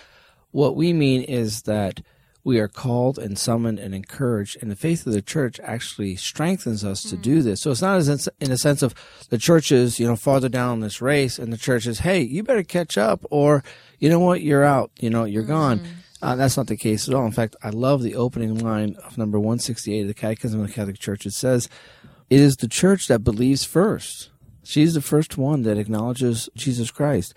what 0.52 0.76
we 0.76 0.94
mean 0.94 1.22
is 1.24 1.64
that 1.64 2.02
we 2.44 2.60
are 2.60 2.68
called 2.68 3.18
and 3.18 3.40
summoned 3.40 3.80
and 3.80 3.96
encouraged, 3.96 4.58
and 4.62 4.70
the 4.70 4.76
faith 4.76 5.08
of 5.08 5.14
the 5.14 5.22
church 5.22 5.60
actually 5.64 6.16
strengthens 6.16 6.84
us 6.84 7.02
to 7.04 7.16
do 7.16 7.40
mm. 7.40 7.44
this. 7.44 7.62
So 7.62 7.72
it's 7.72 7.82
not 7.82 7.98
as 7.98 8.30
in 8.40 8.52
a 8.52 8.58
sense 8.58 8.82
of 8.82 8.94
the 9.30 9.38
church 9.38 9.72
is, 9.72 10.00
you 10.00 10.06
know, 10.06 10.18
farther 10.18 10.50
down 10.50 10.82
this 10.82 11.02
race, 11.02 11.40
and 11.40 11.54
the 11.54 11.58
church 11.58 11.88
is, 11.88 12.00
hey, 12.00 12.22
you 12.22 12.44
better 12.44 12.64
catch 12.64 12.98
up, 12.98 13.26
or 13.30 13.64
you 14.00 14.10
know 14.10 14.20
what, 14.20 14.42
you're 14.42 14.64
out, 14.64 14.92
you 15.00 15.10
know, 15.10 15.24
you're 15.24 15.44
gone. 15.44 15.80
Mm-hmm. 15.80 15.94
Uh, 16.24 16.36
that's 16.36 16.56
not 16.56 16.68
the 16.68 16.78
case 16.78 17.08
at 17.08 17.14
all. 17.14 17.26
In 17.26 17.32
fact, 17.32 17.56
I 17.62 17.70
love 17.70 18.02
the 18.02 18.16
opening 18.16 18.58
line 18.58 18.96
of 19.04 19.18
number 19.18 19.38
168 19.38 20.02
of 20.02 20.08
the 20.08 20.14
Catechism 20.14 20.62
of 20.62 20.68
the 20.68 20.74
Catholic 20.74 20.98
Church. 20.98 21.26
It 21.26 21.34
says, 21.34 21.68
It 22.30 22.40
is 22.40 22.56
the 22.56 22.70
church 22.70 23.08
that 23.08 23.24
believes 23.24 23.66
first. 23.66 24.30
She's 24.64 24.94
the 24.94 25.02
first 25.02 25.38
one 25.38 25.64
that 25.64 25.78
acknowledges 25.78 26.50
Jesus 26.56 26.92
Christ, 26.92 27.34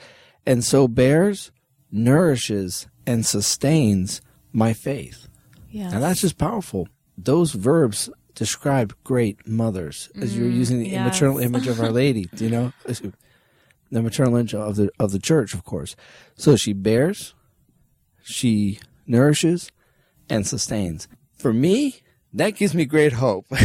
and 0.46 0.62
so 0.62 0.86
bears, 0.86 1.50
nourishes, 1.90 2.86
and 3.06 3.26
sustains 3.26 4.20
my 4.52 4.72
faith. 4.72 5.28
Yeah. 5.70 5.90
And 5.92 6.02
that's 6.02 6.20
just 6.20 6.38
powerful. 6.38 6.88
Those 7.18 7.52
verbs 7.52 8.08
describe 8.34 8.94
great 9.02 9.48
mothers, 9.48 10.10
as 10.20 10.38
you're 10.38 10.48
using 10.48 10.78
the 10.78 10.90
yes. 10.90 11.14
maternal 11.14 11.38
image 11.38 11.66
of 11.66 11.80
Our 11.80 11.90
Lady, 11.90 12.28
you 12.36 12.50
know, 12.50 12.72
the 13.90 14.02
maternal 14.02 14.36
image 14.36 14.54
of 14.54 14.76
the 14.76 14.90
of 15.00 15.10
the 15.10 15.18
church, 15.18 15.54
of 15.54 15.64
course. 15.64 15.96
So 16.36 16.54
she 16.54 16.72
bears, 16.72 17.34
she 18.26 18.80
nourishes, 19.06 19.70
and 20.28 20.46
sustains. 20.46 21.08
For 21.36 21.52
me, 21.52 22.00
that 22.32 22.50
gives 22.50 22.74
me 22.74 22.84
great 22.84 23.14
hope. 23.14 23.46
you 23.50 23.56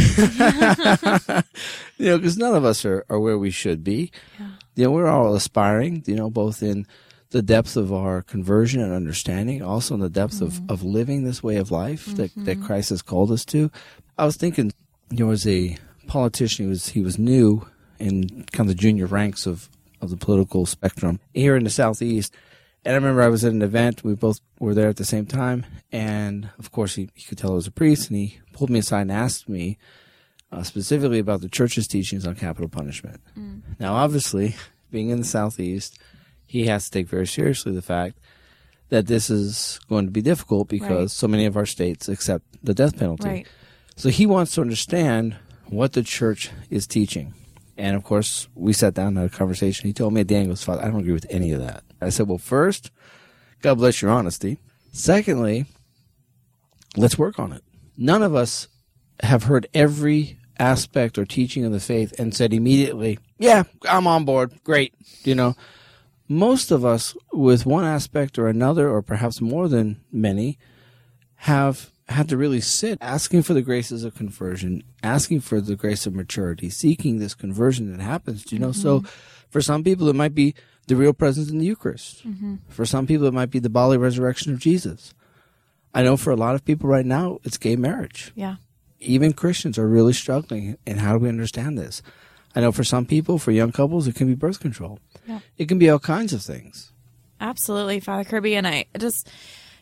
know, 2.06 2.16
because 2.18 2.38
none 2.38 2.54
of 2.54 2.64
us 2.64 2.84
are, 2.84 3.04
are 3.08 3.20
where 3.20 3.38
we 3.38 3.50
should 3.50 3.82
be. 3.84 4.10
Yeah. 4.38 4.46
You 4.74 4.84
know, 4.84 4.90
we're 4.92 5.08
all 5.08 5.34
aspiring, 5.34 6.04
you 6.06 6.14
know, 6.14 6.30
both 6.30 6.62
in 6.62 6.86
the 7.30 7.42
depth 7.42 7.76
of 7.76 7.92
our 7.92 8.22
conversion 8.22 8.80
and 8.80 8.92
understanding, 8.92 9.62
also 9.62 9.94
in 9.94 10.00
the 10.00 10.08
depth 10.08 10.40
of, 10.40 10.52
mm-hmm. 10.52 10.72
of 10.72 10.82
living 10.82 11.24
this 11.24 11.42
way 11.42 11.56
of 11.56 11.70
life 11.70 12.06
that, 12.16 12.30
that 12.36 12.58
mm-hmm. 12.58 12.64
Christ 12.64 12.90
has 12.90 13.02
called 13.02 13.30
us 13.30 13.44
to. 13.46 13.70
I 14.16 14.24
was 14.24 14.36
thinking, 14.36 14.72
you 15.10 15.26
know, 15.26 15.32
as 15.32 15.46
a 15.46 15.76
politician, 16.06 16.66
he 16.66 16.68
was, 16.70 16.88
he 16.90 17.00
was 17.00 17.18
new 17.18 17.66
in 17.98 18.44
kind 18.52 18.68
of 18.70 18.76
the 18.76 18.80
junior 18.80 19.06
ranks 19.06 19.46
of, 19.46 19.68
of 20.00 20.10
the 20.10 20.16
political 20.16 20.66
spectrum 20.66 21.20
here 21.34 21.56
in 21.56 21.64
the 21.64 21.70
Southeast. 21.70 22.34
And 22.84 22.92
I 22.94 22.96
remember 22.96 23.22
I 23.22 23.28
was 23.28 23.44
at 23.44 23.52
an 23.52 23.62
event. 23.62 24.02
We 24.02 24.14
both 24.14 24.40
were 24.58 24.74
there 24.74 24.88
at 24.88 24.96
the 24.96 25.04
same 25.04 25.26
time. 25.26 25.64
And 25.92 26.50
of 26.58 26.72
course, 26.72 26.96
he, 26.96 27.08
he 27.14 27.24
could 27.24 27.38
tell 27.38 27.52
I 27.52 27.54
was 27.54 27.66
a 27.68 27.70
priest. 27.72 28.08
And 28.10 28.18
he 28.18 28.40
pulled 28.52 28.70
me 28.70 28.80
aside 28.80 29.02
and 29.02 29.12
asked 29.12 29.48
me 29.48 29.78
uh, 30.50 30.62
specifically 30.64 31.18
about 31.20 31.40
the 31.42 31.48
church's 31.48 31.86
teachings 31.86 32.26
on 32.26 32.34
capital 32.34 32.68
punishment. 32.68 33.20
Now, 33.78 33.94
obviously, 33.94 34.56
being 34.90 35.10
in 35.10 35.18
the 35.18 35.24
Southeast, 35.24 35.98
he 36.46 36.66
has 36.66 36.86
to 36.86 36.90
take 36.90 37.08
very 37.08 37.26
seriously 37.26 37.72
the 37.72 37.82
fact 37.82 38.18
that 38.88 39.06
this 39.06 39.30
is 39.30 39.80
going 39.88 40.04
to 40.04 40.10
be 40.10 40.20
difficult 40.20 40.68
because 40.68 40.90
Right. 40.90 41.10
so 41.10 41.28
many 41.28 41.46
of 41.46 41.56
our 41.56 41.64
states 41.64 42.08
accept 42.08 42.44
the 42.62 42.74
death 42.74 42.98
penalty. 42.98 43.28
Right. 43.28 43.46
So 43.96 44.08
he 44.10 44.26
wants 44.26 44.52
to 44.56 44.60
understand 44.60 45.36
what 45.66 45.92
the 45.94 46.02
church 46.02 46.50
is 46.68 46.86
teaching. 46.86 47.32
And 47.78 47.96
of 47.96 48.04
course, 48.04 48.48
we 48.54 48.72
sat 48.74 48.92
down 48.92 49.08
and 49.08 49.18
had 49.18 49.26
a 49.26 49.30
conversation. 49.30 49.86
He 49.86 49.94
told 49.94 50.12
me 50.12 50.20
at 50.20 50.28
the 50.28 50.34
end, 50.34 50.44
he 50.44 50.48
goes, 50.50 50.62
Father, 50.62 50.82
I 50.82 50.88
don't 50.88 51.00
agree 51.00 51.12
with 51.14 51.26
any 51.30 51.52
of 51.52 51.60
that. 51.60 51.84
I 52.02 52.08
said, 52.10 52.28
well, 52.28 52.38
first, 52.38 52.90
God 53.60 53.76
bless 53.76 54.02
your 54.02 54.10
honesty. 54.10 54.58
Secondly, 54.92 55.66
let's 56.96 57.18
work 57.18 57.38
on 57.38 57.52
it. 57.52 57.62
None 57.96 58.22
of 58.22 58.34
us 58.34 58.68
have 59.22 59.44
heard 59.44 59.66
every 59.72 60.38
aspect 60.58 61.16
or 61.18 61.24
teaching 61.24 61.64
of 61.64 61.72
the 61.72 61.80
faith 61.80 62.12
and 62.18 62.34
said 62.34 62.52
immediately, 62.52 63.18
yeah, 63.38 63.64
I'm 63.88 64.06
on 64.06 64.24
board. 64.24 64.52
Great. 64.64 64.94
You 65.24 65.34
know, 65.34 65.56
most 66.28 66.70
of 66.70 66.84
us 66.84 67.16
with 67.32 67.66
one 67.66 67.84
aspect 67.84 68.38
or 68.38 68.48
another, 68.48 68.88
or 68.88 69.02
perhaps 69.02 69.40
more 69.40 69.68
than 69.68 70.00
many, 70.10 70.58
have 71.36 71.90
had 72.08 72.28
to 72.28 72.36
really 72.36 72.60
sit 72.60 72.98
asking 73.00 73.42
for 73.42 73.54
the 73.54 73.62
graces 73.62 74.04
of 74.04 74.14
conversion, 74.14 74.82
asking 75.02 75.40
for 75.40 75.60
the 75.60 75.76
grace 75.76 76.06
of 76.06 76.14
maturity, 76.14 76.68
seeking 76.68 77.18
this 77.18 77.34
conversion 77.34 77.96
that 77.96 78.02
happens. 78.02 78.50
You 78.52 78.58
know, 78.58 78.72
so 78.72 79.00
mm-hmm. 79.00 79.08
for 79.50 79.60
some 79.60 79.84
people 79.84 80.08
it 80.08 80.16
might 80.16 80.34
be 80.34 80.54
the 80.88 80.96
real 80.96 81.12
presence 81.12 81.50
in 81.50 81.58
the 81.58 81.66
Eucharist. 81.66 82.26
Mm-hmm. 82.26 82.56
For 82.68 82.84
some 82.84 83.06
people 83.06 83.26
it 83.26 83.34
might 83.34 83.50
be 83.50 83.60
the 83.60 83.70
bodily 83.70 83.98
resurrection 83.98 84.52
of 84.52 84.58
Jesus. 84.58 85.14
I 85.94 86.02
know 86.02 86.16
for 86.16 86.30
a 86.30 86.36
lot 86.36 86.54
of 86.54 86.64
people 86.64 86.88
right 86.88 87.06
now 87.06 87.38
it's 87.44 87.58
gay 87.58 87.76
marriage 87.76 88.32
Yeah. 88.34 88.56
even 88.98 89.32
Christians 89.32 89.78
are 89.78 89.86
really 89.88 90.12
struggling. 90.12 90.78
And 90.86 91.00
how 91.00 91.12
do 91.12 91.18
we 91.18 91.28
understand 91.28 91.78
this? 91.78 92.02
I 92.54 92.60
know 92.60 92.72
for 92.72 92.84
some 92.84 93.06
people, 93.06 93.38
for 93.38 93.50
young 93.50 93.72
couples, 93.72 94.06
it 94.06 94.14
can 94.14 94.26
be 94.26 94.34
birth 94.34 94.60
control. 94.60 94.98
Yeah. 95.26 95.40
It 95.56 95.68
can 95.68 95.78
be 95.78 95.88
all 95.88 95.98
kinds 95.98 96.32
of 96.32 96.42
things. 96.42 96.92
Absolutely, 97.40 98.00
Father 98.00 98.24
Kirby. 98.24 98.54
And 98.56 98.66
I 98.66 98.86
just 98.98 99.28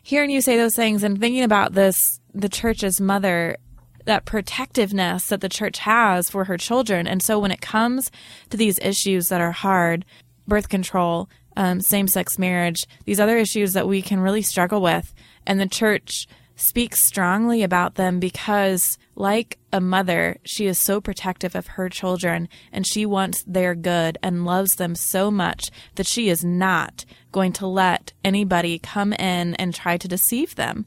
hearing 0.01 0.29
you 0.29 0.41
say 0.41 0.57
those 0.57 0.75
things 0.75 1.03
and 1.03 1.19
thinking 1.19 1.43
about 1.43 1.73
this, 1.73 2.19
the 2.33 2.49
church's 2.49 2.99
mother, 2.99 3.57
that 4.05 4.25
protectiveness 4.25 5.27
that 5.27 5.41
the 5.41 5.49
church 5.49 5.79
has 5.79 6.29
for 6.29 6.45
her 6.45 6.57
children. 6.57 7.07
And 7.07 7.21
so 7.21 7.39
when 7.39 7.51
it 7.51 7.61
comes 7.61 8.11
to 8.49 8.57
these 8.57 8.79
issues 8.79 9.29
that 9.29 9.41
are 9.41 9.51
hard, 9.51 10.05
birth 10.47 10.69
control, 10.69 11.29
um, 11.55 11.81
same 11.81 12.07
sex 12.07 12.39
marriage, 12.39 12.85
these 13.05 13.19
other 13.19 13.37
issues 13.37 13.73
that 13.73 13.87
we 13.87 14.01
can 14.01 14.19
really 14.19 14.41
struggle 14.41 14.81
with, 14.81 15.13
and 15.45 15.59
the 15.59 15.67
church 15.67 16.27
speaks 16.61 17.03
strongly 17.03 17.63
about 17.63 17.95
them 17.95 18.19
because, 18.19 18.97
like 19.15 19.57
a 19.73 19.81
mother, 19.81 20.37
she 20.43 20.67
is 20.67 20.77
so 20.77 21.01
protective 21.01 21.55
of 21.55 21.67
her 21.67 21.89
children 21.89 22.47
and 22.71 22.85
she 22.85 23.05
wants 23.05 23.43
their 23.45 23.75
good 23.75 24.17
and 24.21 24.45
loves 24.45 24.75
them 24.75 24.95
so 24.95 25.31
much 25.31 25.71
that 25.95 26.07
she 26.07 26.29
is 26.29 26.43
not 26.43 27.05
going 27.31 27.53
to 27.53 27.67
let 27.67 28.13
anybody 28.23 28.77
come 28.79 29.13
in 29.13 29.55
and 29.55 29.73
try 29.73 29.97
to 29.97 30.07
deceive 30.07 30.55
them. 30.55 30.85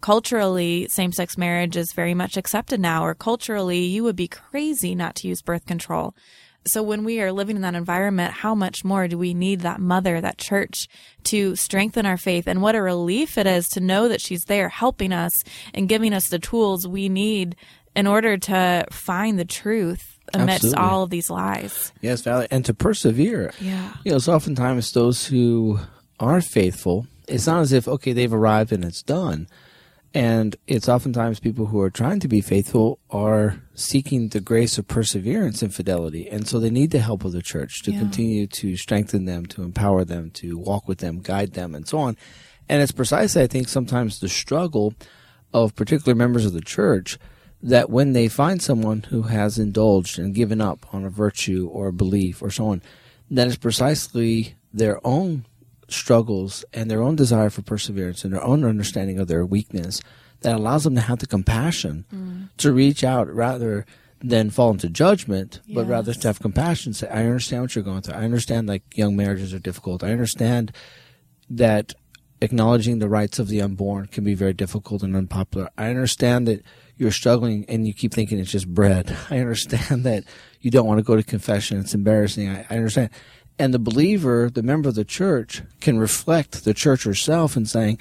Culturally, 0.00 0.88
same 0.88 1.12
sex 1.12 1.36
marriage 1.36 1.76
is 1.76 1.92
very 1.92 2.14
much 2.14 2.38
accepted 2.38 2.80
now, 2.80 3.04
or 3.04 3.14
culturally, 3.14 3.80
you 3.80 4.02
would 4.02 4.16
be 4.16 4.28
crazy 4.28 4.94
not 4.94 5.14
to 5.16 5.28
use 5.28 5.42
birth 5.42 5.66
control. 5.66 6.14
So 6.66 6.82
when 6.82 7.04
we 7.04 7.20
are 7.20 7.32
living 7.32 7.56
in 7.56 7.62
that 7.62 7.74
environment, 7.74 8.32
how 8.32 8.54
much 8.54 8.84
more 8.84 9.08
do 9.08 9.16
we 9.16 9.32
need 9.32 9.60
that 9.60 9.80
mother, 9.80 10.20
that 10.20 10.38
church 10.38 10.88
to 11.24 11.56
strengthen 11.56 12.04
our 12.04 12.18
faith? 12.18 12.46
And 12.46 12.60
what 12.60 12.74
a 12.74 12.82
relief 12.82 13.38
it 13.38 13.46
is 13.46 13.66
to 13.70 13.80
know 13.80 14.08
that 14.08 14.20
she's 14.20 14.44
there 14.44 14.68
helping 14.68 15.12
us 15.12 15.42
and 15.72 15.88
giving 15.88 16.12
us 16.12 16.28
the 16.28 16.38
tools 16.38 16.86
we 16.86 17.08
need 17.08 17.56
in 17.96 18.06
order 18.06 18.36
to 18.36 18.86
find 18.90 19.38
the 19.38 19.44
truth 19.44 20.18
amidst 20.34 20.64
Absolutely. 20.64 20.82
all 20.82 21.02
of 21.02 21.10
these 21.10 21.30
lies. 21.30 21.92
Yes, 22.00 22.22
Valerie, 22.22 22.46
and 22.50 22.64
to 22.66 22.74
persevere. 22.74 23.52
Yeah. 23.60 23.94
You 24.04 24.12
know, 24.12 24.16
it's 24.16 24.28
oftentimes 24.28 24.92
those 24.92 25.26
who 25.26 25.80
are 26.18 26.40
faithful. 26.40 27.06
It's 27.26 27.46
not 27.46 27.62
as 27.62 27.72
if 27.72 27.88
okay 27.88 28.12
they've 28.12 28.32
arrived 28.32 28.72
and 28.72 28.84
it's 28.84 29.02
done, 29.02 29.48
and 30.12 30.56
it's 30.66 30.88
oftentimes 30.88 31.38
people 31.40 31.66
who 31.66 31.80
are 31.80 31.90
trying 31.90 32.20
to 32.20 32.28
be 32.28 32.40
faithful 32.40 32.98
are 33.10 33.62
seeking 33.74 34.28
the 34.28 34.40
grace 34.40 34.76
of 34.78 34.88
perseverance 34.88 35.62
and 35.62 35.74
fidelity, 35.74 36.28
and 36.28 36.46
so 36.48 36.58
they 36.58 36.70
need 36.70 36.90
the 36.90 36.98
help 36.98 37.24
of 37.24 37.32
the 37.32 37.42
church 37.42 37.82
to 37.84 37.92
Yeah. 37.92 38.00
continue 38.00 38.46
to 38.48 38.76
strengthen 38.76 39.24
them, 39.24 39.46
to 39.46 39.62
empower 39.62 40.04
them, 40.04 40.30
to 40.32 40.58
walk 40.58 40.88
with 40.88 40.98
them, 40.98 41.20
guide 41.20 41.52
them, 41.52 41.74
and 41.74 41.86
so 41.86 41.98
on. 41.98 42.16
And 42.68 42.82
it's 42.82 42.92
precisely, 42.92 43.42
I 43.42 43.46
think, 43.46 43.68
sometimes 43.68 44.18
the 44.20 44.28
struggle 44.28 44.94
of 45.52 45.74
particular 45.74 46.14
members 46.14 46.44
of 46.46 46.52
the 46.52 46.60
church 46.60 47.18
that 47.62 47.90
when 47.90 48.12
they 48.12 48.28
find 48.28 48.62
someone 48.62 49.02
who 49.10 49.22
has 49.22 49.58
indulged 49.58 50.18
and 50.18 50.34
given 50.34 50.60
up 50.60 50.86
on 50.94 51.04
a 51.04 51.10
virtue 51.10 51.68
or 51.70 51.88
a 51.88 51.92
belief 51.92 52.42
or 52.42 52.50
so 52.50 52.68
on, 52.68 52.82
that 53.30 53.46
is 53.48 53.56
precisely 53.56 54.54
their 54.72 55.04
own 55.06 55.44
struggles 55.92 56.64
and 56.72 56.90
their 56.90 57.02
own 57.02 57.16
desire 57.16 57.50
for 57.50 57.62
perseverance 57.62 58.24
and 58.24 58.32
their 58.32 58.42
own 58.44 58.64
understanding 58.64 59.18
of 59.18 59.28
their 59.28 59.44
weakness 59.44 60.00
that 60.40 60.54
allows 60.56 60.84
them 60.84 60.94
to 60.94 61.00
have 61.02 61.18
the 61.18 61.26
compassion 61.26 62.04
Mm. 62.12 62.48
to 62.58 62.72
reach 62.72 63.04
out 63.04 63.32
rather 63.32 63.84
than 64.22 64.50
fall 64.50 64.70
into 64.70 64.88
judgment, 64.88 65.60
but 65.74 65.86
rather 65.88 66.12
to 66.12 66.28
have 66.28 66.40
compassion. 66.40 66.92
Say, 66.92 67.08
I 67.08 67.24
understand 67.24 67.62
what 67.62 67.74
you're 67.74 67.84
going 67.84 68.02
through. 68.02 68.14
I 68.14 68.24
understand 68.24 68.68
like 68.68 68.82
young 68.96 69.16
marriages 69.16 69.52
are 69.54 69.58
difficult. 69.58 70.04
I 70.04 70.12
understand 70.12 70.72
that 71.48 71.94
acknowledging 72.42 72.98
the 72.98 73.08
rights 73.08 73.38
of 73.38 73.48
the 73.48 73.60
unborn 73.60 74.06
can 74.06 74.24
be 74.24 74.34
very 74.34 74.52
difficult 74.54 75.02
and 75.02 75.14
unpopular. 75.16 75.68
I 75.76 75.88
understand 75.90 76.46
that 76.48 76.62
you're 76.96 77.10
struggling 77.10 77.64
and 77.68 77.86
you 77.86 77.92
keep 77.94 78.12
thinking 78.14 78.38
it's 78.38 78.50
just 78.52 78.68
bread. 78.68 79.14
I 79.30 79.38
understand 79.38 80.04
that 80.04 80.24
you 80.60 80.70
don't 80.70 80.86
want 80.86 80.98
to 80.98 81.04
go 81.04 81.16
to 81.16 81.22
confession. 81.22 81.78
It's 81.80 81.94
embarrassing. 81.94 82.48
I, 82.48 82.66
I 82.70 82.76
understand. 82.76 83.10
And 83.60 83.74
the 83.74 83.78
believer, 83.78 84.48
the 84.48 84.62
member 84.62 84.88
of 84.88 84.94
the 84.94 85.04
church, 85.04 85.62
can 85.80 85.98
reflect 85.98 86.64
the 86.64 86.72
church 86.72 87.04
herself 87.04 87.56
in 87.56 87.66
saying, 87.66 87.98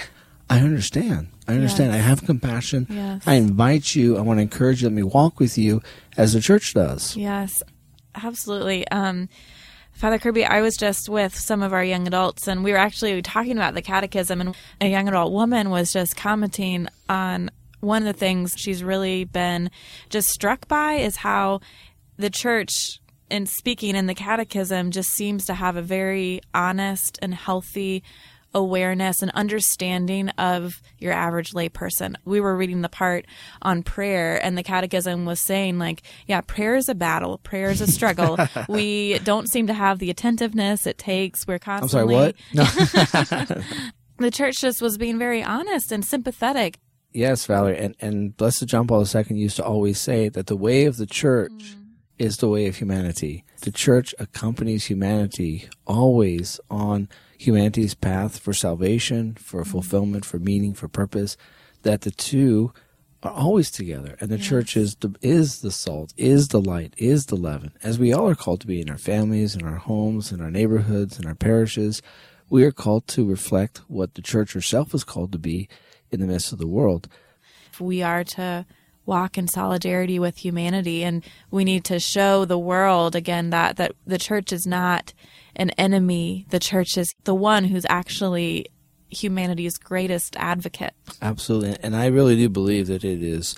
I 0.50 0.60
understand. 0.62 1.28
I 1.48 1.54
understand. 1.54 1.92
Yes. 1.92 2.00
I 2.00 2.08
have 2.08 2.26
compassion. 2.26 2.88
Yes. 2.90 3.24
I 3.28 3.36
invite 3.36 3.94
you. 3.94 4.18
I 4.18 4.22
want 4.22 4.38
to 4.38 4.42
encourage 4.42 4.82
you. 4.82 4.88
Let 4.88 4.96
me 4.96 5.04
walk 5.04 5.40
with 5.40 5.58
you 5.58 5.82
as 6.18 6.34
the 6.34 6.42
church 6.42 6.74
does. 6.74 7.16
Yes, 7.16 7.62
absolutely. 8.16 8.88
Um, 8.88 9.30
Father 9.92 10.18
Kirby, 10.18 10.46
I 10.46 10.62
was 10.62 10.78
just 10.78 11.10
with 11.10 11.36
some 11.38 11.62
of 11.62 11.74
our 11.74 11.84
young 11.84 12.08
adults, 12.08 12.48
and 12.48 12.64
we 12.64 12.72
were 12.72 12.78
actually 12.78 13.22
talking 13.22 13.58
about 13.58 13.74
the 13.74 13.82
catechism, 13.82 14.40
and 14.40 14.56
a 14.80 14.88
young 14.88 15.10
adult 15.10 15.34
woman 15.34 15.70
was 15.70 15.92
just 15.92 16.16
commenting 16.16 16.88
on 17.10 17.52
one 17.82 18.08
of 18.08 18.14
the 18.14 18.18
things 18.18 18.54
she's 18.56 18.82
really 18.82 19.26
been 19.26 19.70
just 20.10 20.30
struck 20.30 20.68
by 20.70 20.94
is 20.94 21.18
how 21.18 21.60
the 22.18 22.30
church, 22.30 23.02
in 23.30 23.46
speaking 23.46 23.96
in 23.96 24.06
the 24.06 24.16
catechism, 24.16 24.92
just 24.92 25.10
seems 25.10 25.46
to 25.46 25.54
have 25.54 25.76
a 25.76 25.82
very 25.82 26.42
honest 26.54 27.20
and 27.22 27.34
healthy 27.34 28.04
awareness 28.54 29.22
and 29.22 29.30
understanding 29.32 30.30
of 30.30 30.82
your 30.98 31.14
average 31.14 31.52
layperson. 31.52 32.16
We 32.26 32.42
were 32.42 32.56
reading 32.56 32.82
the 32.82 32.90
part 32.90 33.26
on 33.62 33.84
prayer, 33.84 34.44
and 34.44 34.58
the 34.58 34.64
catechism 34.64 35.26
was 35.26 35.40
saying, 35.40 35.78
like, 35.78 36.02
yeah, 36.28 36.42
prayer 36.42 36.76
is 36.76 36.90
a 36.90 36.96
battle, 36.96 37.38
prayer 37.40 37.70
is 37.70 37.82
a 37.82 37.88
struggle. 37.88 38.38
we 38.68 39.20
don't 39.20 39.48
seem 39.50 39.68
to 39.68 39.74
have 39.74 40.00
the 40.00 40.10
attentiveness 40.10 40.88
it 40.88 40.98
takes. 40.98 41.46
We're 41.46 41.60
constantly. 41.60 42.16
I'm 42.16 42.34
sorry, 42.54 42.66
what? 43.14 43.46
No. 43.48 43.62
The 44.20 44.32
church 44.32 44.60
just 44.60 44.82
was 44.82 44.98
being 44.98 45.18
very 45.18 45.42
honest 45.42 45.94
and 45.94 46.04
sympathetic. 46.04 46.78
yes, 47.14 47.46
Valerie. 47.46 47.78
And, 47.78 47.96
and 48.02 48.36
Blessed 48.36 48.68
John 48.68 48.86
Paul 48.86 49.06
II 49.06 49.24
used 49.30 49.56
to 49.56 49.64
always 49.64 50.00
say 50.00 50.28
that 50.28 50.48
the 50.48 50.58
way 50.58 50.86
of 50.86 50.98
the 50.98 51.06
church 51.06 51.54
mm. 51.54 51.76
Is 52.20 52.38
the 52.38 52.50
way 52.50 52.68
of 52.68 52.76
humanity. 52.76 53.46
The 53.62 53.72
church 53.72 54.14
accompanies 54.20 54.86
humanity 54.86 55.70
always 55.88 56.60
on 56.70 57.08
humanity's 57.38 57.96
path 57.96 58.38
for 58.38 58.54
salvation, 58.54 59.36
for 59.36 59.64
fulfillment, 59.64 60.26
for 60.26 60.38
meaning, 60.38 60.74
for 60.74 60.90
purpose, 60.90 61.38
that 61.84 62.02
the 62.02 62.12
two 62.12 62.74
are 63.24 63.32
always 63.32 63.72
together. 63.72 64.18
And 64.20 64.30
the 64.30 64.38
church 64.38 64.76
is 64.76 64.96
the, 64.96 65.16
is 65.22 65.62
the 65.62 65.72
salt, 65.72 66.14
is 66.18 66.50
the 66.50 66.62
light, 66.62 66.94
is 66.98 67.28
the 67.28 67.36
leaven, 67.36 67.72
as 67.82 67.98
we 67.98 68.14
all 68.14 68.30
are 68.30 68.36
called 68.36 68.62
to 68.62 68.68
be 68.68 68.82
in 68.82 68.90
our 68.90 68.98
families, 68.98 69.56
in 69.56 69.66
our 69.66 69.78
homes, 69.78 70.32
in 70.32 70.42
our 70.42 70.52
neighborhoods, 70.52 71.18
in 71.18 71.26
our 71.26 71.36
parishes. 71.36 72.02
We 72.50 72.64
are 72.64 72.72
called 72.72 73.08
to 73.10 73.26
reflect 73.26 73.80
what 73.88 74.16
the 74.16 74.22
church 74.22 74.54
herself 74.54 74.94
is 74.94 75.04
called 75.04 75.32
to 75.32 75.40
be 75.40 75.70
in 76.12 76.20
the 76.20 76.28
midst 76.28 76.52
of 76.52 76.60
the 76.60 76.68
world. 76.68 77.08
If 77.72 77.80
we 77.80 78.02
are 78.02 78.24
to 78.24 78.66
walk 79.10 79.38
in 79.38 79.48
solidarity 79.48 80.20
with 80.20 80.38
humanity 80.38 81.04
and 81.04 81.26
we 81.52 81.64
need 81.64 81.84
to 81.84 82.00
show 82.00 82.46
the 82.46 82.58
world 82.58 83.16
again 83.16 83.50
that 83.50 83.76
that 83.76 83.92
the 84.06 84.18
church 84.18 84.54
is 84.54 84.66
not 84.66 85.14
an 85.56 85.70
enemy 85.72 86.46
the 86.50 86.60
church 86.60 86.98
is 86.98 87.14
the 87.24 87.36
one 87.36 87.66
who's 87.66 87.86
actually 87.90 88.66
humanity's 89.10 89.78
greatest 89.78 90.36
advocate 90.38 90.94
Absolutely. 91.22 91.78
And 91.82 91.96
I 91.96 92.08
really 92.08 92.36
do 92.36 92.50
believe 92.50 92.88
that 92.88 93.04
it 93.04 93.22
is 93.22 93.56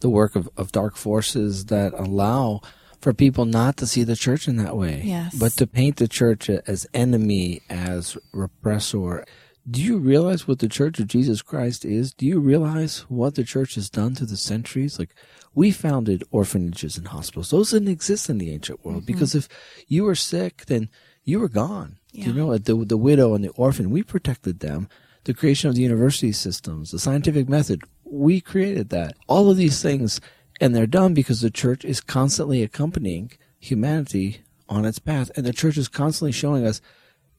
the 0.00 0.10
work 0.10 0.36
of, 0.36 0.48
of 0.56 0.72
dark 0.72 0.96
forces 0.96 1.66
that 1.66 1.92
allow 1.94 2.60
for 3.00 3.14
people 3.14 3.44
not 3.44 3.76
to 3.78 3.86
see 3.86 4.04
the 4.04 4.16
church 4.16 4.46
in 4.46 4.56
that 4.56 4.76
way. 4.76 5.02
Yes. 5.04 5.34
But 5.34 5.52
to 5.52 5.66
paint 5.66 5.96
the 5.96 6.08
church 6.08 6.50
as 6.50 6.86
enemy, 6.92 7.62
as 7.70 8.16
repressor. 8.34 9.24
Do 9.70 9.82
you 9.82 9.98
realize 9.98 10.48
what 10.48 10.58
the 10.58 10.68
Church 10.68 10.98
of 10.98 11.06
Jesus 11.06 11.42
Christ 11.42 11.84
is? 11.84 12.12
Do 12.12 12.26
you 12.26 12.40
realize 12.40 13.00
what 13.08 13.36
the 13.36 13.44
church 13.44 13.76
has 13.76 13.88
done 13.88 14.14
through 14.14 14.28
the 14.28 14.36
centuries? 14.36 14.98
Like, 14.98 15.14
we 15.54 15.70
founded 15.70 16.24
orphanages 16.30 16.96
and 16.96 17.08
hospitals. 17.08 17.50
Those 17.50 17.70
didn't 17.70 17.88
exist 17.88 18.28
in 18.28 18.38
the 18.38 18.52
ancient 18.52 18.84
world 18.84 19.02
mm-hmm. 19.02 19.12
because 19.12 19.34
if 19.34 19.48
you 19.86 20.04
were 20.04 20.14
sick, 20.14 20.64
then 20.66 20.88
you 21.24 21.38
were 21.38 21.48
gone. 21.48 21.98
Yeah. 22.12 22.26
You 22.26 22.32
know, 22.32 22.58
the, 22.58 22.74
the 22.84 22.96
widow 22.96 23.34
and 23.34 23.44
the 23.44 23.50
orphan, 23.50 23.90
we 23.90 24.02
protected 24.02 24.60
them. 24.60 24.88
The 25.24 25.34
creation 25.34 25.68
of 25.68 25.76
the 25.76 25.82
university 25.82 26.32
systems, 26.32 26.90
the 26.90 26.98
scientific 26.98 27.48
method, 27.48 27.82
we 28.04 28.40
created 28.40 28.88
that. 28.88 29.14
All 29.28 29.50
of 29.50 29.56
these 29.56 29.82
things, 29.82 30.20
and 30.60 30.74
they're 30.74 30.86
done 30.86 31.14
because 31.14 31.42
the 31.42 31.50
church 31.50 31.84
is 31.84 32.00
constantly 32.00 32.62
accompanying 32.62 33.32
humanity 33.58 34.42
on 34.68 34.84
its 34.84 34.98
path. 34.98 35.30
And 35.36 35.44
the 35.44 35.52
church 35.52 35.76
is 35.76 35.88
constantly 35.88 36.32
showing 36.32 36.66
us 36.66 36.80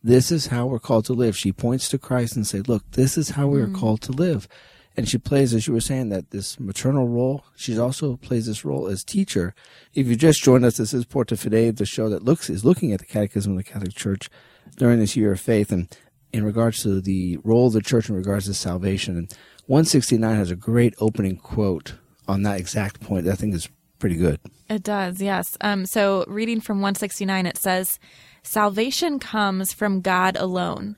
this 0.03 0.31
is 0.31 0.47
how 0.47 0.65
we're 0.65 0.79
called 0.79 1.05
to 1.05 1.13
live. 1.13 1.37
She 1.37 1.51
points 1.51 1.87
to 1.89 1.97
Christ 1.97 2.35
and 2.35 2.47
say, 2.47 2.59
look, 2.59 2.89
this 2.91 3.17
is 3.17 3.31
how 3.31 3.47
we 3.47 3.61
are 3.61 3.67
called 3.67 4.01
to 4.01 4.11
live. 4.11 4.47
And 4.97 5.07
she 5.07 5.17
plays, 5.17 5.53
as 5.53 5.67
you 5.67 5.73
were 5.73 5.81
saying, 5.81 6.09
that 6.09 6.31
this 6.31 6.59
maternal 6.59 7.07
role. 7.07 7.45
She 7.55 7.77
also 7.79 8.17
plays 8.17 8.45
this 8.45 8.65
role 8.65 8.87
as 8.87 9.03
teacher. 9.03 9.55
If 9.93 10.07
you 10.07 10.15
just 10.15 10.43
joined 10.43 10.65
us, 10.65 10.77
this 10.77 10.93
is 10.93 11.05
Porta 11.05 11.35
Fidei, 11.35 11.75
the 11.75 11.85
show 11.85 12.09
that 12.09 12.23
looks 12.23 12.49
is 12.49 12.65
looking 12.65 12.91
at 12.91 12.99
the 12.99 13.05
Catechism 13.05 13.53
of 13.53 13.57
the 13.57 13.63
Catholic 13.63 13.95
Church 13.95 14.29
during 14.75 14.99
this 14.99 15.15
year 15.15 15.31
of 15.31 15.39
faith, 15.39 15.71
and 15.71 15.87
in 16.33 16.43
regards 16.43 16.83
to 16.83 17.01
the 17.01 17.37
role 17.43 17.67
of 17.67 17.73
the 17.73 17.81
church 17.81 18.09
in 18.09 18.15
regards 18.15 18.45
to 18.45 18.53
salvation. 18.53 19.17
And 19.17 19.31
169 19.67 20.35
has 20.35 20.51
a 20.51 20.55
great 20.55 20.93
opening 20.99 21.37
quote 21.37 21.95
on 22.27 22.43
that 22.43 22.59
exact 22.59 22.99
point. 22.99 23.27
I 23.27 23.35
think 23.35 23.53
is 23.53 23.69
pretty 23.99 24.15
good. 24.15 24.39
It 24.69 24.83
does, 24.83 25.21
yes. 25.21 25.57
Um, 25.61 25.85
so, 25.85 26.25
reading 26.27 26.59
from 26.59 26.77
169, 26.77 27.45
it 27.45 27.57
says, 27.57 27.99
Salvation 28.43 29.19
comes 29.19 29.73
from 29.73 30.01
God 30.01 30.35
alone. 30.35 30.95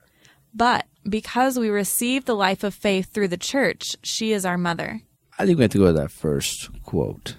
But 0.53 0.85
because 1.07 1.57
we 1.57 1.69
receive 1.69 2.25
the 2.25 2.35
life 2.35 2.63
of 2.63 2.73
faith 2.73 3.11
through 3.13 3.27
the 3.29 3.37
church, 3.37 3.95
she 4.03 4.31
is 4.31 4.45
our 4.45 4.57
mother. 4.57 5.01
I 5.37 5.45
think 5.45 5.57
we 5.57 5.63
have 5.63 5.71
to 5.71 5.79
go 5.79 5.87
to 5.87 5.93
that 5.93 6.11
first 6.11 6.69
quote. 6.83 7.35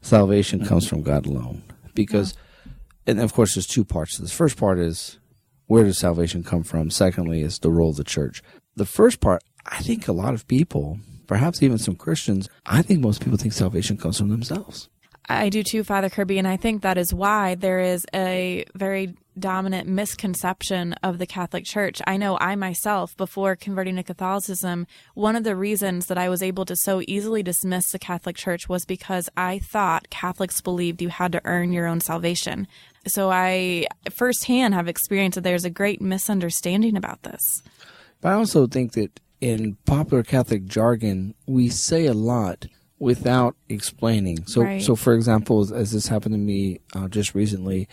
Salvation 0.00 0.64
comes 0.64 0.86
from 0.86 1.02
God 1.02 1.26
alone. 1.26 1.62
Because, 1.94 2.34
and 3.06 3.20
of 3.20 3.32
course, 3.32 3.54
there's 3.54 3.66
two 3.66 3.84
parts 3.84 4.16
to 4.16 4.22
this. 4.22 4.32
First 4.32 4.56
part 4.56 4.78
is 4.78 5.18
where 5.66 5.84
does 5.84 5.98
salvation 5.98 6.42
come 6.42 6.64
from? 6.64 6.90
Secondly, 6.90 7.42
is 7.42 7.58
the 7.58 7.70
role 7.70 7.90
of 7.90 7.96
the 7.96 8.04
church. 8.04 8.42
The 8.76 8.84
first 8.84 9.20
part, 9.20 9.42
I 9.66 9.78
think 9.78 10.08
a 10.08 10.12
lot 10.12 10.34
of 10.34 10.48
people, 10.48 10.98
perhaps 11.26 11.62
even 11.62 11.78
some 11.78 11.94
Christians, 11.96 12.48
I 12.66 12.82
think 12.82 13.00
most 13.00 13.22
people 13.22 13.38
think 13.38 13.52
salvation 13.52 13.96
comes 13.96 14.18
from 14.18 14.28
themselves. 14.28 14.88
I 15.28 15.48
do 15.48 15.62
too, 15.62 15.84
Father 15.84 16.10
Kirby, 16.10 16.38
and 16.38 16.48
I 16.48 16.56
think 16.56 16.82
that 16.82 16.98
is 16.98 17.14
why 17.14 17.54
there 17.54 17.78
is 17.78 18.04
a 18.12 18.64
very 18.74 19.14
dominant 19.38 19.88
misconception 19.88 20.92
of 21.02 21.18
the 21.18 21.26
Catholic 21.26 21.64
Church. 21.64 22.00
I 22.06 22.16
know 22.16 22.36
I 22.38 22.54
myself, 22.54 23.16
before 23.16 23.56
converting 23.56 23.96
to 23.96 24.02
Catholicism, 24.02 24.86
one 25.14 25.36
of 25.36 25.44
the 25.44 25.56
reasons 25.56 26.06
that 26.06 26.18
I 26.18 26.28
was 26.28 26.42
able 26.42 26.64
to 26.66 26.76
so 26.76 27.02
easily 27.08 27.42
dismiss 27.42 27.90
the 27.90 27.98
Catholic 27.98 28.36
Church 28.36 28.68
was 28.68 28.84
because 28.84 29.28
I 29.36 29.58
thought 29.58 30.10
Catholics 30.10 30.60
believed 30.60 31.00
you 31.00 31.08
had 31.08 31.32
to 31.32 31.40
earn 31.44 31.72
your 31.72 31.86
own 31.86 32.00
salvation. 32.00 32.66
So 33.06 33.30
I 33.30 33.86
firsthand 34.10 34.74
have 34.74 34.88
experienced 34.88 35.36
that 35.36 35.42
there's 35.42 35.64
a 35.64 35.70
great 35.70 36.00
misunderstanding 36.00 36.96
about 36.96 37.22
this. 37.22 37.62
But 38.20 38.28
I 38.30 38.34
also 38.34 38.66
think 38.66 38.92
that 38.92 39.18
in 39.40 39.76
popular 39.86 40.22
Catholic 40.22 40.66
jargon, 40.66 41.34
we 41.46 41.68
say 41.68 42.06
a 42.06 42.14
lot 42.14 42.66
without 43.00 43.56
explaining. 43.68 44.44
So, 44.46 44.62
Right. 44.62 44.80
so 44.80 44.94
for 44.94 45.14
example, 45.14 45.74
as- 45.74 45.90
this 45.90 46.06
happened 46.06 46.34
to 46.34 46.38
me 46.38 46.78
uh, 46.94 47.08
just 47.08 47.34
recently, 47.34 47.88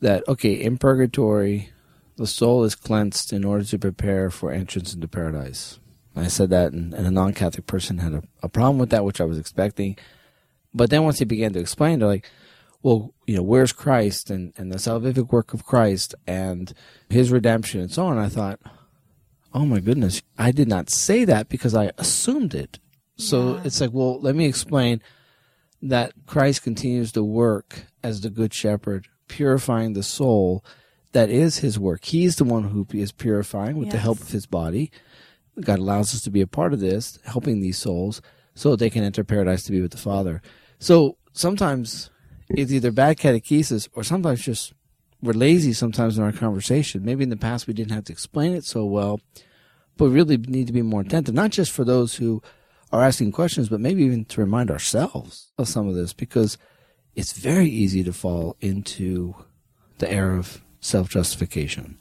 that 0.00 0.26
okay, 0.28 0.52
in 0.54 0.78
purgatory, 0.78 1.70
the 2.16 2.26
soul 2.26 2.64
is 2.64 2.74
cleansed 2.74 3.32
in 3.32 3.44
order 3.44 3.64
to 3.64 3.78
prepare 3.78 4.30
for 4.30 4.52
entrance 4.52 4.94
into 4.94 5.08
paradise. 5.08 5.78
I 6.16 6.26
said 6.26 6.50
that, 6.50 6.72
and, 6.72 6.92
and 6.92 7.06
a 7.06 7.10
non-Catholic 7.10 7.66
person 7.66 7.98
had 7.98 8.12
a, 8.12 8.22
a 8.42 8.48
problem 8.48 8.78
with 8.78 8.90
that, 8.90 9.04
which 9.04 9.20
I 9.20 9.24
was 9.24 9.38
expecting. 9.38 9.96
But 10.74 10.90
then 10.90 11.04
once 11.04 11.18
he 11.20 11.24
began 11.24 11.52
to 11.52 11.60
explain, 11.60 11.98
they're 12.00 12.08
like, 12.08 12.28
well, 12.82 13.14
you 13.26 13.36
know, 13.36 13.42
where's 13.42 13.72
Christ 13.72 14.30
and, 14.30 14.52
and 14.56 14.72
the 14.72 14.76
salvific 14.78 15.30
work 15.32 15.54
of 15.54 15.64
Christ 15.64 16.14
and 16.26 16.72
his 17.08 17.30
redemption 17.30 17.80
and 17.80 17.92
so 17.92 18.06
on. 18.06 18.18
I 18.18 18.28
thought, 18.28 18.58
oh 19.54 19.64
my 19.66 19.80
goodness, 19.80 20.22
I 20.38 20.50
did 20.50 20.66
not 20.68 20.90
say 20.90 21.24
that 21.26 21.48
because 21.48 21.74
I 21.74 21.92
assumed 21.98 22.54
it. 22.54 22.78
So 23.16 23.54
Yeah. 23.54 23.62
it's 23.64 23.80
like, 23.80 23.90
well, 23.92 24.18
let 24.20 24.34
me 24.34 24.46
explain 24.46 25.02
that 25.82 26.12
Christ 26.26 26.62
continues 26.62 27.12
to 27.12 27.22
work 27.24 27.84
as 28.02 28.20
the 28.22 28.30
good 28.30 28.52
shepherd, 28.54 29.08
purifying 29.30 29.94
the 29.94 30.02
soul. 30.02 30.64
That 31.12 31.30
is 31.30 31.58
his 31.58 31.78
work. 31.78 32.04
He's 32.04 32.36
the 32.36 32.44
one 32.44 32.64
who 32.64 32.86
is 32.92 33.12
purifying 33.12 33.76
with 33.76 33.90
the 33.90 33.98
help 33.98 34.20
of 34.20 34.30
his 34.30 34.46
body. 34.46 34.90
God 35.60 35.78
allows 35.78 36.14
us 36.14 36.22
to 36.22 36.30
be 36.30 36.40
a 36.40 36.46
part 36.46 36.72
of 36.72 36.80
this, 36.80 37.18
helping 37.24 37.60
these 37.60 37.78
souls. 37.78 38.20
so 38.54 38.70
that 38.70 38.80
they 38.80 38.90
can 38.90 39.04
enter 39.04 39.24
paradise 39.24 39.62
to 39.64 39.72
be 39.72 39.80
with 39.80 39.92
the 39.92 39.96
Father. 39.96 40.42
So 40.78 41.16
sometimes 41.32 42.10
it's 42.50 42.72
either 42.72 42.90
bad 42.90 43.16
catechesis 43.16 43.88
or 43.94 44.02
sometimes 44.04 44.42
just 44.42 44.74
we're 45.22 45.32
lazy 45.32 45.72
sometimes 45.72 46.18
in 46.18 46.24
our 46.24 46.32
conversation. 46.32 47.04
Maybe 47.04 47.22
in 47.22 47.30
the 47.30 47.36
past 47.36 47.66
we 47.66 47.74
didn't 47.74 47.92
have 47.92 48.04
to 48.04 48.12
explain 48.12 48.52
it 48.54 48.64
so 48.64 48.84
well, 48.84 49.20
but 49.96 50.06
we 50.06 50.10
really 50.10 50.36
need 50.36 50.66
to 50.66 50.72
be 50.72 50.82
more 50.82 51.02
attentive, 51.02 51.34
not 51.34 51.50
just 51.50 51.70
for 51.70 51.84
those 51.84 52.16
who 52.16 52.42
are 52.92 53.02
asking 53.02 53.32
questions, 53.32 53.68
but 53.68 53.80
maybe 53.80 54.02
even 54.02 54.24
to 54.26 54.40
remind 54.40 54.70
ourselves 54.70 55.52
of 55.56 55.68
some 55.68 55.88
of 55.88 55.94
this 55.94 56.12
because 56.12 56.58
it's 57.14 57.32
very 57.32 57.68
easy 57.68 58.02
to 58.04 58.12
fall 58.12 58.56
into 58.60 59.34
the 59.98 60.10
error 60.10 60.36
of 60.36 60.62
self 60.80 61.08
justification. 61.08 61.98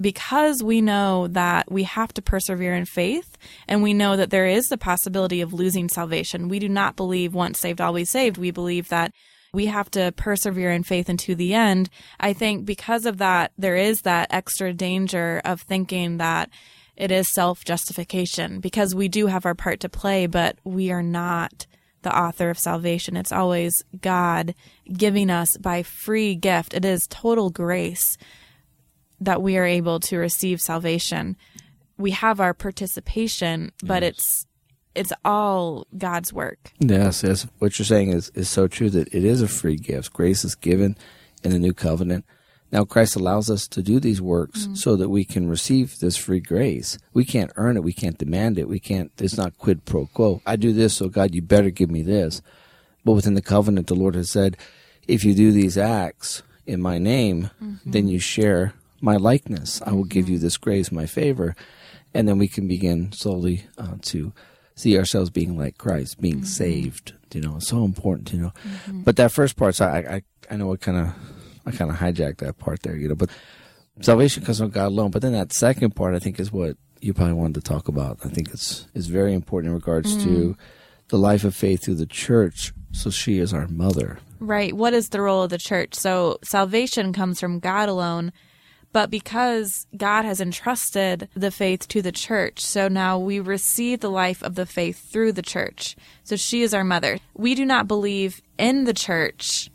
Because 0.00 0.62
we 0.62 0.80
know 0.80 1.26
that 1.28 1.72
we 1.72 1.82
have 1.82 2.14
to 2.14 2.22
persevere 2.22 2.74
in 2.74 2.84
faith 2.84 3.36
and 3.66 3.82
we 3.82 3.92
know 3.92 4.16
that 4.16 4.30
there 4.30 4.46
is 4.46 4.68
the 4.68 4.78
possibility 4.78 5.40
of 5.40 5.52
losing 5.52 5.88
salvation, 5.88 6.48
we 6.48 6.60
do 6.60 6.68
not 6.68 6.94
believe 6.94 7.34
once 7.34 7.58
saved, 7.58 7.80
always 7.80 8.08
saved. 8.08 8.36
We 8.36 8.52
believe 8.52 8.90
that 8.90 9.12
we 9.52 9.66
have 9.66 9.90
to 9.92 10.12
persevere 10.12 10.70
in 10.70 10.84
faith 10.84 11.08
unto 11.10 11.34
the 11.34 11.54
end. 11.54 11.90
I 12.20 12.32
think 12.32 12.64
because 12.64 13.06
of 13.06 13.18
that, 13.18 13.52
there 13.58 13.76
is 13.76 14.02
that 14.02 14.28
extra 14.30 14.72
danger 14.72 15.40
of 15.44 15.62
thinking 15.62 16.18
that 16.18 16.50
it 16.96 17.10
is 17.10 17.32
self 17.32 17.64
justification 17.64 18.60
because 18.60 18.94
we 18.94 19.08
do 19.08 19.26
have 19.26 19.46
our 19.46 19.54
part 19.54 19.80
to 19.80 19.88
play, 19.88 20.26
but 20.26 20.58
we 20.64 20.90
are 20.90 21.02
not 21.02 21.66
the 22.08 22.18
author 22.18 22.48
of 22.48 22.58
salvation. 22.58 23.18
It's 23.18 23.32
always 23.32 23.84
God 24.00 24.54
giving 24.90 25.28
us 25.28 25.58
by 25.58 25.82
free 25.82 26.34
gift. 26.34 26.72
It 26.72 26.86
is 26.86 27.06
total 27.06 27.50
grace 27.50 28.16
that 29.20 29.42
we 29.42 29.58
are 29.58 29.66
able 29.66 30.00
to 30.00 30.16
receive 30.16 30.58
salvation. 30.58 31.36
We 31.98 32.12
have 32.12 32.40
our 32.40 32.54
participation, 32.54 33.72
but 33.84 34.02
yes. 34.02 34.12
it's 34.12 34.46
it's 34.94 35.12
all 35.22 35.86
God's 35.98 36.32
work. 36.32 36.72
Yes, 36.78 37.22
yes. 37.22 37.46
What 37.58 37.78
you're 37.78 37.84
saying 37.84 38.12
is 38.12 38.30
is 38.30 38.48
so 38.48 38.68
true 38.68 38.88
that 38.88 39.14
it 39.14 39.24
is 39.24 39.42
a 39.42 39.48
free 39.48 39.76
gift. 39.76 40.14
Grace 40.14 40.44
is 40.46 40.54
given 40.54 40.96
in 41.44 41.50
the 41.50 41.58
new 41.58 41.74
covenant. 41.74 42.24
Now 42.70 42.84
Christ 42.84 43.16
allows 43.16 43.50
us 43.50 43.66
to 43.68 43.82
do 43.82 43.98
these 43.98 44.20
works 44.20 44.62
mm-hmm. 44.62 44.74
so 44.74 44.96
that 44.96 45.08
we 45.08 45.24
can 45.24 45.48
receive 45.48 45.98
this 45.98 46.16
free 46.16 46.40
grace. 46.40 46.98
We 47.14 47.24
can't 47.24 47.52
earn 47.56 47.76
it. 47.76 47.82
We 47.82 47.92
can't 47.92 48.18
demand 48.18 48.58
it. 48.58 48.68
We 48.68 48.78
can't, 48.78 49.10
it's 49.18 49.36
not 49.36 49.56
quid 49.56 49.84
pro 49.84 50.06
quo. 50.06 50.42
I 50.46 50.56
do 50.56 50.72
this, 50.72 50.94
so 50.94 51.08
God, 51.08 51.34
you 51.34 51.42
better 51.42 51.70
give 51.70 51.90
me 51.90 52.02
this. 52.02 52.42
But 53.04 53.12
within 53.12 53.34
the 53.34 53.42
covenant, 53.42 53.86
the 53.86 53.94
Lord 53.94 54.14
has 54.14 54.30
said, 54.30 54.56
if 55.06 55.24
you 55.24 55.34
do 55.34 55.50
these 55.50 55.78
acts 55.78 56.42
in 56.66 56.82
my 56.82 56.98
name, 56.98 57.50
mm-hmm. 57.62 57.90
then 57.90 58.08
you 58.08 58.18
share 58.18 58.74
my 59.00 59.16
likeness. 59.16 59.80
I 59.82 59.92
will 59.92 60.04
give 60.04 60.24
mm-hmm. 60.24 60.34
you 60.34 60.38
this 60.38 60.58
grace, 60.58 60.92
my 60.92 61.06
favor. 61.06 61.56
And 62.12 62.28
then 62.28 62.36
we 62.36 62.48
can 62.48 62.68
begin 62.68 63.12
slowly 63.12 63.66
uh, 63.78 63.94
to 64.02 64.32
see 64.74 64.98
ourselves 64.98 65.30
being 65.30 65.56
like 65.56 65.78
Christ, 65.78 66.20
being 66.20 66.36
mm-hmm. 66.36 66.44
saved. 66.44 67.14
You 67.32 67.40
know, 67.40 67.56
it's 67.56 67.68
so 67.68 67.84
important, 67.84 68.32
you 68.32 68.40
know. 68.40 68.52
Mm-hmm. 68.64 69.02
But 69.02 69.16
that 69.16 69.32
first 69.32 69.56
part, 69.56 69.74
so 69.74 69.86
I, 69.86 70.16
I, 70.16 70.22
I 70.50 70.56
know 70.56 70.66
what 70.66 70.80
kind 70.80 70.98
of 70.98 71.14
I 71.68 71.76
kind 71.76 71.90
of 71.90 71.96
hijacked 71.96 72.38
that 72.38 72.58
part 72.58 72.82
there, 72.82 72.96
you 72.96 73.08
know. 73.08 73.14
But 73.14 73.30
salvation 74.00 74.44
comes 74.44 74.58
from 74.58 74.70
God 74.70 74.86
alone. 74.86 75.10
But 75.10 75.22
then 75.22 75.32
that 75.32 75.52
second 75.52 75.94
part, 75.94 76.14
I 76.14 76.18
think, 76.18 76.40
is 76.40 76.52
what 76.52 76.76
you 77.00 77.14
probably 77.14 77.34
wanted 77.34 77.54
to 77.56 77.60
talk 77.60 77.88
about. 77.88 78.18
I 78.24 78.28
think 78.28 78.50
it's 78.50 78.86
is 78.94 79.06
very 79.06 79.32
important 79.34 79.70
in 79.70 79.74
regards 79.74 80.16
mm. 80.16 80.22
to 80.24 80.56
the 81.08 81.18
life 81.18 81.44
of 81.44 81.54
faith 81.54 81.84
through 81.84 81.96
the 81.96 82.06
church. 82.06 82.72
So 82.92 83.10
she 83.10 83.38
is 83.38 83.52
our 83.52 83.68
mother. 83.68 84.18
Right. 84.40 84.72
What 84.72 84.94
is 84.94 85.08
the 85.08 85.20
role 85.20 85.42
of 85.42 85.50
the 85.50 85.58
church? 85.58 85.94
So 85.94 86.38
salvation 86.42 87.12
comes 87.12 87.40
from 87.40 87.60
God 87.60 87.88
alone. 87.88 88.32
But 88.92 89.10
because 89.10 89.86
God 89.96 90.24
has 90.24 90.40
entrusted 90.40 91.28
the 91.34 91.50
faith 91.50 91.86
to 91.88 92.00
the 92.00 92.12
church, 92.12 92.60
so 92.60 92.88
now 92.88 93.18
we 93.18 93.38
receive 93.38 94.00
the 94.00 94.10
life 94.10 94.42
of 94.42 94.54
the 94.54 94.64
faith 94.64 95.10
through 95.10 95.32
the 95.32 95.42
church. 95.42 95.94
So 96.24 96.36
she 96.36 96.62
is 96.62 96.72
our 96.72 96.84
mother. 96.84 97.18
We 97.34 97.54
do 97.54 97.66
not 97.66 97.86
believe 97.86 98.40
in 98.56 98.84
the 98.84 98.94
church, 98.94 99.70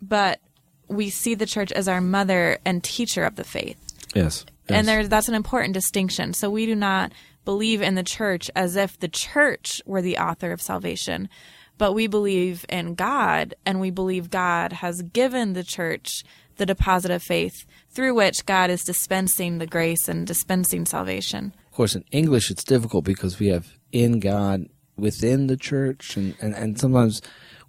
but 0.00 0.40
we 0.88 1.10
see 1.10 1.34
the 1.34 1.46
church 1.46 1.72
as 1.72 1.88
our 1.88 2.00
mother 2.00 2.58
and 2.64 2.82
teacher 2.82 3.24
of 3.24 3.36
the 3.36 3.44
faith. 3.44 3.78
Yes. 4.14 4.44
yes. 4.68 4.78
And 4.78 4.88
there, 4.88 5.06
that's 5.06 5.28
an 5.28 5.34
important 5.34 5.74
distinction. 5.74 6.34
So 6.34 6.50
we 6.50 6.66
do 6.66 6.74
not 6.74 7.12
believe 7.44 7.82
in 7.82 7.94
the 7.94 8.02
church 8.02 8.50
as 8.54 8.76
if 8.76 8.98
the 8.98 9.08
church 9.08 9.82
were 9.86 10.02
the 10.02 10.18
author 10.18 10.52
of 10.52 10.62
salvation, 10.62 11.28
but 11.76 11.92
we 11.92 12.06
believe 12.06 12.64
in 12.68 12.94
God 12.94 13.54
and 13.66 13.80
we 13.80 13.90
believe 13.90 14.30
God 14.30 14.74
has 14.74 15.02
given 15.02 15.52
the 15.52 15.64
church 15.64 16.24
the 16.56 16.66
deposit 16.66 17.10
of 17.10 17.22
faith 17.22 17.66
through 17.90 18.14
which 18.14 18.46
God 18.46 18.70
is 18.70 18.82
dispensing 18.82 19.58
the 19.58 19.66
grace 19.66 20.08
and 20.08 20.26
dispensing 20.26 20.86
salvation. 20.86 21.52
Of 21.70 21.76
course, 21.76 21.96
in 21.96 22.04
English, 22.12 22.50
it's 22.50 22.64
difficult 22.64 23.04
because 23.04 23.38
we 23.38 23.48
have 23.48 23.66
in 23.90 24.20
God 24.20 24.66
within 24.96 25.48
the 25.48 25.56
church, 25.56 26.16
and, 26.16 26.36
and, 26.40 26.54
and 26.54 26.78
sometimes 26.78 27.20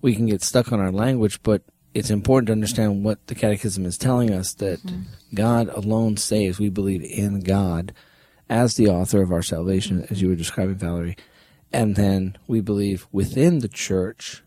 we 0.02 0.16
can 0.16 0.28
get 0.28 0.44
stuck 0.44 0.72
on 0.72 0.80
our 0.80 0.92
language, 0.92 1.42
but 1.42 1.64
it's 1.96 2.10
important 2.10 2.48
to 2.48 2.52
understand 2.52 3.06
what 3.06 3.26
the 3.28 3.36
Catechism 3.36 3.86
is 3.86 3.98
telling 3.98 4.32
us 4.32 4.54
that 4.56 4.84
mm-hmm. 4.84 5.04
God 5.34 5.70
alone 5.70 6.18
saves. 6.18 6.60
We 6.60 6.70
believe 6.70 7.02
in 7.02 7.40
God 7.40 7.94
as 8.50 8.76
the 8.76 8.90
author 8.90 9.22
of 9.24 9.32
our 9.32 9.42
salvation, 9.42 10.02
mm-hmm. 10.02 10.14
as 10.14 10.22
you 10.22 10.28
were 10.28 10.36
describing, 10.36 10.76
Valerie. 10.76 11.16
And 11.72 11.96
then 11.96 12.38
we 12.48 12.60
believe 12.60 13.08
within 13.14 13.60
the 13.60 13.70
church. 13.70 14.44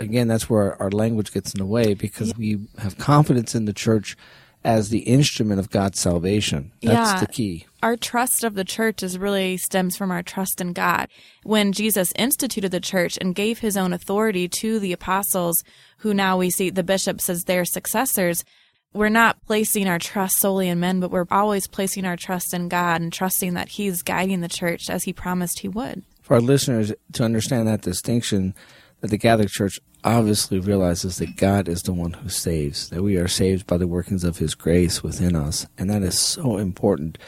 Again, 0.00 0.26
that's 0.26 0.50
where 0.50 0.72
our, 0.72 0.82
our 0.82 0.90
language 0.90 1.32
gets 1.32 1.54
in 1.54 1.58
the 1.58 1.66
way 1.66 1.94
because 1.94 2.28
yeah. 2.28 2.34
we 2.36 2.66
have 2.78 2.98
confidence 2.98 3.54
in 3.54 3.66
the 3.66 3.72
church 3.72 4.16
as 4.64 4.88
the 4.88 5.00
instrument 5.00 5.60
of 5.60 5.70
God's 5.70 6.00
salvation. 6.00 6.72
That's 6.82 7.12
yeah. 7.12 7.20
the 7.20 7.26
key 7.28 7.66
our 7.82 7.96
trust 7.96 8.44
of 8.44 8.54
the 8.54 8.64
church 8.64 9.02
is 9.02 9.18
really 9.18 9.56
stems 9.56 9.96
from 9.96 10.10
our 10.10 10.22
trust 10.22 10.60
in 10.60 10.72
God. 10.72 11.08
When 11.42 11.72
Jesus 11.72 12.12
instituted 12.16 12.70
the 12.70 12.80
church 12.80 13.18
and 13.20 13.34
gave 13.34 13.58
his 13.58 13.76
own 13.76 13.92
authority 13.92 14.48
to 14.60 14.78
the 14.78 14.92
apostles, 14.92 15.62
who 15.98 16.14
now 16.14 16.36
we 16.36 16.50
see 16.50 16.70
the 16.70 16.82
bishops 16.82 17.28
as 17.28 17.44
their 17.44 17.64
successors, 17.64 18.44
we're 18.92 19.08
not 19.08 19.44
placing 19.46 19.86
our 19.86 19.98
trust 19.98 20.38
solely 20.38 20.68
in 20.68 20.80
men, 20.80 21.00
but 21.00 21.10
we're 21.10 21.26
always 21.30 21.68
placing 21.68 22.04
our 22.04 22.16
trust 22.16 22.52
in 22.52 22.68
God 22.68 23.00
and 23.00 23.12
trusting 23.12 23.54
that 23.54 23.68
he's 23.68 24.02
guiding 24.02 24.40
the 24.40 24.48
church 24.48 24.90
as 24.90 25.04
he 25.04 25.12
promised 25.12 25.60
he 25.60 25.68
would. 25.68 26.02
For 26.22 26.34
our 26.34 26.40
listeners 26.40 26.92
to 27.12 27.24
understand 27.24 27.68
that 27.68 27.82
distinction, 27.82 28.54
that 29.00 29.10
the 29.10 29.18
Catholic 29.18 29.48
Church 29.48 29.80
obviously 30.02 30.58
realizes 30.58 31.18
that 31.18 31.36
God 31.36 31.68
is 31.68 31.82
the 31.82 31.92
one 31.92 32.14
who 32.14 32.28
saves, 32.28 32.88
that 32.90 33.02
we 33.02 33.16
are 33.16 33.28
saved 33.28 33.66
by 33.66 33.76
the 33.76 33.86
workings 33.86 34.24
of 34.24 34.38
his 34.38 34.54
grace 34.54 35.02
within 35.02 35.36
us. 35.36 35.66
And 35.78 35.88
that 35.90 36.02
is 36.02 36.18
so 36.18 36.56
important 36.56 37.18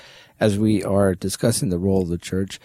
as 0.42 0.58
we 0.58 0.82
are 0.82 1.14
discussing 1.14 1.68
the 1.68 1.78
role 1.78 2.02
of 2.02 2.08
the 2.08 2.18
church, 2.18 2.58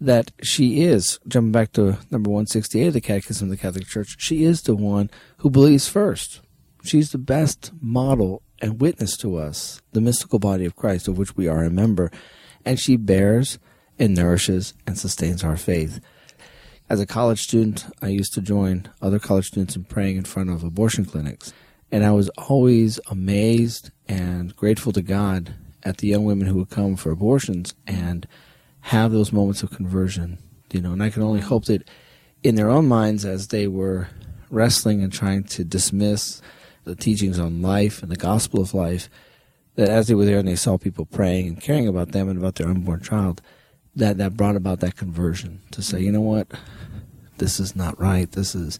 that 0.00 0.32
she 0.42 0.82
is, 0.82 1.20
jumping 1.28 1.52
back 1.52 1.70
to 1.70 1.96
number 2.10 2.28
168 2.28 2.88
of 2.88 2.92
the 2.92 3.00
Catechism 3.00 3.46
of 3.46 3.50
the 3.52 3.56
Catholic 3.56 3.86
Church, 3.86 4.16
she 4.18 4.42
is 4.42 4.62
the 4.62 4.74
one 4.74 5.08
who 5.36 5.48
believes 5.48 5.88
first. 5.88 6.40
She's 6.82 7.12
the 7.12 7.18
best 7.18 7.70
model 7.80 8.42
and 8.60 8.80
witness 8.80 9.16
to 9.18 9.36
us, 9.36 9.80
the 9.92 10.00
mystical 10.00 10.40
body 10.40 10.64
of 10.64 10.74
Christ, 10.74 11.06
of 11.06 11.18
which 11.18 11.36
we 11.36 11.46
are 11.46 11.62
a 11.62 11.70
member, 11.70 12.10
and 12.64 12.80
she 12.80 12.96
bears 12.96 13.60
and 13.96 14.16
nourishes 14.16 14.74
and 14.84 14.98
sustains 14.98 15.44
our 15.44 15.56
faith. 15.56 16.00
As 16.88 16.98
a 16.98 17.06
college 17.06 17.42
student, 17.42 17.86
I 18.02 18.08
used 18.08 18.34
to 18.34 18.40
join 18.40 18.88
other 19.00 19.20
college 19.20 19.46
students 19.46 19.76
in 19.76 19.84
praying 19.84 20.16
in 20.16 20.24
front 20.24 20.50
of 20.50 20.64
abortion 20.64 21.04
clinics. 21.04 21.52
And 21.92 22.04
I 22.04 22.10
was 22.10 22.28
always 22.30 22.98
amazed 23.08 23.92
and 24.08 24.56
grateful 24.56 24.90
to 24.94 25.02
God 25.02 25.54
at 25.82 25.98
the 25.98 26.08
young 26.08 26.24
women 26.24 26.46
who 26.46 26.56
would 26.56 26.70
come 26.70 26.96
for 26.96 27.10
abortions 27.10 27.74
and 27.86 28.26
have 28.80 29.12
those 29.12 29.32
moments 29.32 29.62
of 29.62 29.70
conversion, 29.70 30.38
you 30.72 30.80
know, 30.80 30.92
and 30.92 31.02
I 31.02 31.10
can 31.10 31.22
only 31.22 31.40
hope 31.40 31.66
that 31.66 31.88
in 32.42 32.54
their 32.54 32.70
own 32.70 32.86
minds 32.86 33.24
as 33.24 33.48
they 33.48 33.66
were 33.66 34.08
wrestling 34.50 35.02
and 35.02 35.12
trying 35.12 35.44
to 35.44 35.64
dismiss 35.64 36.40
the 36.84 36.94
teachings 36.94 37.38
on 37.38 37.62
life 37.62 38.02
and 38.02 38.10
the 38.10 38.16
gospel 38.16 38.60
of 38.60 38.74
life, 38.74 39.10
that 39.76 39.88
as 39.88 40.08
they 40.08 40.14
were 40.14 40.24
there 40.24 40.38
and 40.38 40.48
they 40.48 40.56
saw 40.56 40.78
people 40.78 41.04
praying 41.04 41.46
and 41.46 41.60
caring 41.60 41.86
about 41.86 42.12
them 42.12 42.28
and 42.28 42.38
about 42.38 42.56
their 42.56 42.68
unborn 42.68 43.00
child, 43.00 43.42
that 43.94 44.18
that 44.18 44.36
brought 44.36 44.56
about 44.56 44.80
that 44.80 44.96
conversion 44.96 45.60
to 45.70 45.82
say, 45.82 46.00
you 46.00 46.10
know 46.10 46.20
what, 46.20 46.48
this 47.38 47.60
is 47.60 47.76
not 47.76 48.00
right. 48.00 48.30
This 48.32 48.54
is 48.54 48.78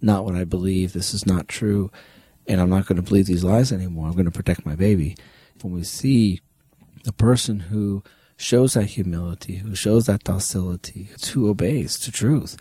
not 0.00 0.24
what 0.24 0.34
I 0.34 0.44
believe. 0.44 0.92
This 0.92 1.14
is 1.14 1.26
not 1.26 1.48
true, 1.48 1.90
and 2.46 2.60
I'm 2.60 2.70
not 2.70 2.86
going 2.86 2.96
to 2.96 3.02
believe 3.02 3.26
these 3.26 3.44
lies 3.44 3.72
anymore. 3.72 4.06
I'm 4.06 4.14
going 4.14 4.24
to 4.24 4.30
protect 4.30 4.66
my 4.66 4.74
baby 4.74 5.16
when 5.62 5.72
we 5.72 5.84
see 5.84 6.40
the 7.04 7.12
person 7.12 7.60
who 7.60 8.02
shows 8.36 8.74
that 8.74 8.84
humility, 8.84 9.56
who 9.56 9.74
shows 9.74 10.06
that 10.06 10.24
docility, 10.24 11.08
who 11.32 11.48
obeys 11.48 11.98
to 11.98 12.12
truth 12.12 12.56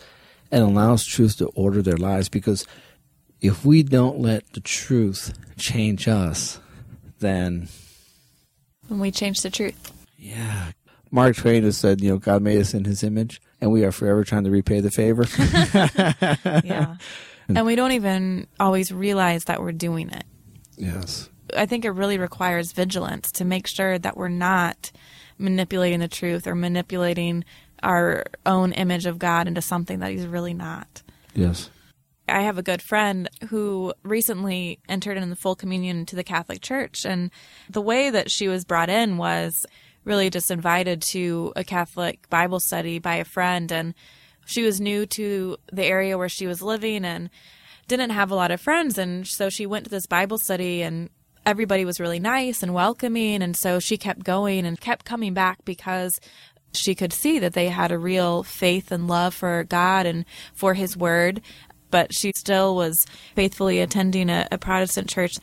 and 0.51 0.63
allows 0.63 1.05
truth 1.05 1.37
to 1.37 1.47
order 1.47 1.81
their 1.81 1.97
lives. 1.97 2.29
Because 2.29 2.65
if 3.41 3.65
we 3.65 3.83
don't 3.83 4.19
let 4.19 4.51
the 4.53 4.59
truth 4.59 5.37
change 5.57 6.07
us, 6.07 6.59
then. 7.19 7.67
When 8.87 8.99
we 8.99 9.11
change 9.11 9.41
the 9.41 9.49
truth. 9.49 9.91
Yeah. 10.17 10.71
Mark 11.11 11.35
Twain 11.35 11.63
has 11.63 11.77
said, 11.77 12.01
you 12.01 12.09
know, 12.09 12.17
God 12.17 12.41
made 12.41 12.59
us 12.59 12.73
in 12.73 12.83
his 12.83 13.03
image, 13.03 13.41
and 13.61 13.71
we 13.71 13.85
are 13.85 13.91
forever 13.91 14.23
trying 14.23 14.43
to 14.43 14.51
repay 14.51 14.81
the 14.81 14.91
favor. 14.91 15.25
yeah. 16.65 16.95
And 17.49 17.65
we 17.65 17.77
don't 17.77 17.93
even 17.93 18.45
always 18.59 18.91
realize 18.91 19.45
that 19.45 19.61
we're 19.61 19.71
doing 19.71 20.09
it. 20.09 20.25
Yes. 20.75 21.29
I 21.55 21.65
think 21.65 21.85
it 21.85 21.91
really 21.91 22.17
requires 22.17 22.71
vigilance 22.71 23.31
to 23.33 23.45
make 23.45 23.67
sure 23.67 23.97
that 23.99 24.17
we're 24.17 24.27
not 24.29 24.91
manipulating 25.37 25.99
the 25.99 26.07
truth 26.07 26.47
or 26.47 26.55
manipulating 26.55 27.45
our 27.83 28.25
own 28.45 28.73
image 28.73 29.05
of 29.05 29.19
God 29.19 29.47
into 29.47 29.61
something 29.61 29.99
that 29.99 30.11
He's 30.11 30.27
really 30.27 30.53
not. 30.53 31.03
Yes. 31.33 31.69
I 32.29 32.41
have 32.41 32.57
a 32.57 32.63
good 32.63 32.81
friend 32.81 33.29
who 33.49 33.93
recently 34.03 34.79
entered 34.89 35.17
in 35.17 35.29
the 35.29 35.35
full 35.35 35.55
communion 35.55 36.05
to 36.07 36.15
the 36.15 36.23
Catholic 36.23 36.61
Church. 36.61 37.05
And 37.05 37.31
the 37.69 37.81
way 37.81 38.09
that 38.09 38.29
she 38.29 38.47
was 38.47 38.65
brought 38.65 38.89
in 38.89 39.17
was 39.17 39.65
really 40.03 40.29
just 40.29 40.51
invited 40.51 41.01
to 41.01 41.53
a 41.55 41.63
Catholic 41.63 42.29
Bible 42.29 42.59
study 42.59 42.99
by 42.99 43.15
a 43.15 43.23
friend. 43.23 43.71
And 43.71 43.93
she 44.45 44.63
was 44.63 44.81
new 44.81 45.05
to 45.05 45.57
the 45.71 45.85
area 45.85 46.17
where 46.17 46.29
she 46.29 46.47
was 46.47 46.61
living 46.61 47.05
and 47.05 47.29
didn't 47.87 48.09
have 48.09 48.31
a 48.31 48.35
lot 48.35 48.51
of 48.51 48.59
friends. 48.59 48.97
And 48.97 49.25
so 49.25 49.49
she 49.49 49.65
went 49.65 49.85
to 49.85 49.91
this 49.91 50.07
Bible 50.07 50.37
study 50.37 50.81
and 50.81 51.09
everybody 51.47 51.85
was 51.85 51.99
really 51.99 52.19
nice 52.19 52.61
and 52.61 52.73
welcoming. 52.73 53.41
And 53.41 53.55
so 53.55 53.79
she 53.79 53.97
kept 53.97 54.23
going 54.23 54.65
and 54.65 54.79
kept 54.79 55.05
coming 55.05 55.33
back 55.33 55.65
because 55.65 56.19
she 56.73 56.93
could 56.93 57.13
see 57.13 57.39
that 57.39 57.53
they 57.53 57.69
had 57.69 57.91
a 57.91 57.97
real 57.97 58.43
faith 58.43 58.91
and 58.91 59.07
love 59.07 59.33
for 59.33 59.63
God 59.63 60.05
and 60.05 60.25
for 60.53 60.75
His 60.75 60.95
Word 60.95 61.41
but 61.89 62.13
she 62.13 62.31
still 62.35 62.75
was 62.75 63.05
faithfully 63.35 63.79
attending 63.79 64.29
a, 64.29 64.47
a 64.51 64.57
Protestant 64.57 65.09
church 65.09 65.37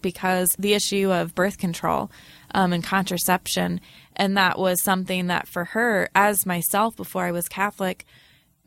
because 0.00 0.54
the 0.58 0.74
issue 0.74 1.12
of 1.12 1.34
birth 1.34 1.58
control 1.58 2.10
um, 2.54 2.72
and 2.72 2.84
contraception. 2.84 3.80
And 4.14 4.36
that 4.36 4.58
was 4.58 4.82
something 4.82 5.26
that 5.28 5.48
for 5.48 5.64
her, 5.66 6.08
as 6.14 6.46
myself 6.46 6.96
before 6.96 7.24
I 7.24 7.32
was 7.32 7.48
Catholic, 7.48 8.04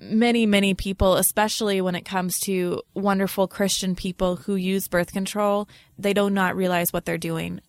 many, 0.01 0.45
many 0.45 0.73
people, 0.73 1.15
especially 1.15 1.79
when 1.79 1.95
it 1.95 2.05
comes 2.05 2.37
to 2.45 2.81
wonderful 2.95 3.47
Christian 3.47 3.95
people 3.95 4.35
who 4.35 4.55
use 4.55 4.87
birth 4.87 5.13
control, 5.13 5.69
they 5.97 6.13
do 6.13 6.29
not 6.29 6.55
realize 6.55 6.91
what 6.91 7.05
they're 7.05 7.17
doing. 7.17 7.61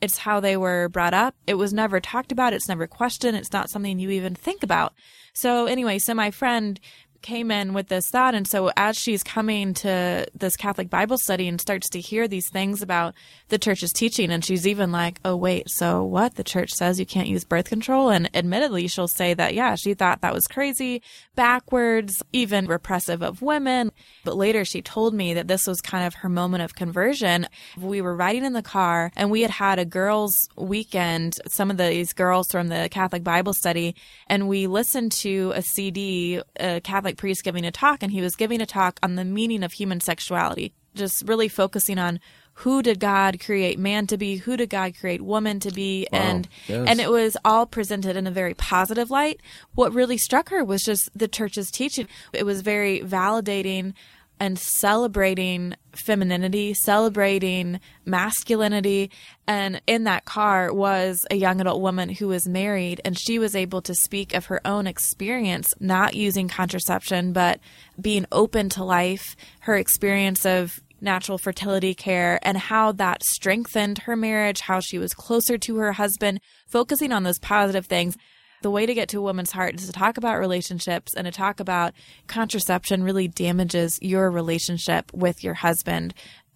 It's 0.00 0.18
how 0.18 0.38
they 0.38 0.56
were 0.56 0.88
brought 0.88 1.14
up. 1.14 1.34
It 1.46 1.54
was 1.54 1.72
never 1.72 1.98
talked 1.98 2.30
about. 2.30 2.52
It's 2.52 2.68
never 2.68 2.86
questioned. 2.86 3.36
It's 3.36 3.52
not 3.52 3.70
something 3.70 3.98
you 3.98 4.10
even 4.10 4.34
think 4.34 4.62
about. 4.62 4.92
So 5.32 5.66
anyway, 5.66 5.98
so 5.98 6.14
my 6.14 6.30
friend 6.30 6.78
came 7.22 7.50
in 7.50 7.74
with 7.74 7.88
this 7.88 8.08
thought. 8.10 8.34
And 8.34 8.46
so 8.46 8.70
as 8.76 8.96
she's 8.96 9.22
coming 9.22 9.74
to 9.74 10.26
this 10.34 10.56
Catholic 10.56 10.88
Bible 10.90 11.18
study 11.18 11.48
and 11.48 11.60
starts 11.60 11.88
to 11.90 12.00
hear 12.00 12.28
these 12.28 12.48
things 12.50 12.82
about 12.82 13.14
the 13.48 13.58
church's 13.58 13.92
teaching, 13.92 14.30
and 14.30 14.44
she's 14.44 14.66
even 14.66 14.92
like, 14.92 15.18
oh, 15.24 15.36
wait, 15.36 15.68
so 15.68 16.04
what? 16.04 16.34
The 16.34 16.44
church 16.44 16.70
says 16.70 17.00
you 17.00 17.06
can't 17.06 17.28
use 17.28 17.44
birth 17.44 17.68
control. 17.68 18.10
And 18.10 18.30
admittedly, 18.34 18.86
she'll 18.88 19.08
say 19.08 19.34
that, 19.34 19.54
yeah, 19.54 19.74
she 19.74 19.94
thought 19.94 20.20
that 20.20 20.34
was 20.34 20.46
crazy, 20.46 21.02
backwards, 21.34 22.22
even 22.32 22.66
repressive 22.66 23.22
of 23.22 23.42
women. 23.42 23.90
But 24.24 24.36
later 24.36 24.64
she 24.64 24.82
told 24.82 25.14
me 25.14 25.34
that 25.34 25.48
this 25.48 25.66
was 25.66 25.80
kind 25.80 26.06
of 26.06 26.14
her 26.14 26.28
moment 26.28 26.62
of 26.62 26.74
conversion. 26.74 27.46
We 27.76 28.00
were 28.00 28.14
riding 28.14 28.44
in 28.44 28.52
the 28.52 28.62
car 28.62 29.10
and 29.16 29.30
we 29.30 29.42
had 29.42 29.50
had 29.50 29.78
a 29.78 29.84
girls' 29.84 30.48
weekend, 30.56 31.34
some 31.48 31.70
of 31.70 31.76
these 31.76 32.12
girls 32.12 32.48
from 32.50 32.68
the 32.68 32.88
Catholic 32.90 33.24
Bible 33.24 33.52
study, 33.52 33.94
and 34.26 34.48
we 34.48 34.66
listened 34.66 35.12
to 35.12 35.52
a 35.54 35.62
CD, 35.62 36.42
a 36.60 36.80
Catholic 36.80 37.07
priest 37.16 37.44
giving 37.44 37.64
a 37.64 37.70
talk, 37.70 38.02
and 38.02 38.12
he 38.12 38.20
was 38.20 38.36
giving 38.36 38.60
a 38.60 38.66
talk 38.66 38.98
on 39.02 39.14
the 39.14 39.24
meaning 39.24 39.62
of 39.62 39.72
human 39.72 40.00
sexuality, 40.00 40.72
just 40.94 41.26
really 41.26 41.48
focusing 41.48 41.98
on 41.98 42.20
who 42.62 42.82
did 42.82 42.98
God 42.98 43.38
create 43.38 43.78
man 43.78 44.08
to 44.08 44.18
be? 44.18 44.36
Who 44.36 44.56
did 44.56 44.68
God 44.68 44.94
create 44.98 45.22
woman 45.22 45.60
to 45.60 45.70
be? 45.70 46.08
Wow. 46.12 46.18
And 46.18 46.48
Yes. 46.66 46.88
and 46.88 47.00
it 47.00 47.08
was 47.08 47.36
all 47.44 47.66
presented 47.66 48.16
in 48.16 48.26
a 48.26 48.32
very 48.32 48.54
positive 48.54 49.10
light. 49.10 49.40
What 49.76 49.94
really 49.94 50.18
struck 50.18 50.48
her 50.48 50.64
was 50.64 50.82
just 50.82 51.08
the 51.16 51.28
church's 51.28 51.70
teaching. 51.70 52.08
It 52.32 52.44
was 52.44 52.62
very 52.62 53.00
validating 53.00 53.94
and 54.40 54.58
celebrating 54.58 55.74
femininity, 55.92 56.74
celebrating 56.74 57.80
masculinity. 58.04 59.10
And 59.46 59.80
in 59.86 60.04
that 60.04 60.24
car 60.24 60.72
was 60.72 61.26
a 61.30 61.36
young 61.36 61.60
adult 61.60 61.80
woman 61.80 62.08
who 62.08 62.28
was 62.28 62.48
married, 62.48 63.00
and 63.04 63.18
she 63.18 63.38
was 63.38 63.56
able 63.56 63.82
to 63.82 63.94
speak 63.94 64.34
of 64.34 64.46
her 64.46 64.60
own 64.66 64.86
experience, 64.86 65.74
not 65.80 66.14
using 66.14 66.48
contraception, 66.48 67.32
but 67.32 67.60
being 68.00 68.26
open 68.30 68.68
to 68.70 68.84
life, 68.84 69.36
her 69.60 69.76
experience 69.76 70.46
of 70.46 70.80
natural 71.00 71.38
fertility 71.38 71.94
care 71.94 72.38
and 72.42 72.56
how 72.58 72.92
that 72.92 73.22
strengthened 73.22 73.98
her 73.98 74.16
marriage, 74.16 74.60
how 74.60 74.80
she 74.80 74.98
was 74.98 75.14
closer 75.14 75.56
to 75.58 75.76
her 75.76 75.92
husband, 75.92 76.40
focusing 76.66 77.12
on 77.12 77.22
those 77.22 77.38
positive 77.38 77.86
things. 77.86 78.16
The 78.62 78.70
way 78.70 78.86
to 78.86 78.94
get 78.94 79.08
to 79.10 79.18
a 79.18 79.22
woman's 79.22 79.52
heart 79.52 79.76
is 79.76 79.86
to 79.86 79.92
talk 79.92 80.16
about 80.16 80.38
relationships 80.38 81.14
and 81.14 81.26
to 81.26 81.30
talk 81.30 81.60
about 81.60 81.94
contraception 82.26 83.04
really 83.04 83.28
damages 83.28 83.98
your 84.02 84.30
relationship 84.30 85.12
with 85.12 85.44
your 85.44 85.54
husband. 85.54 86.14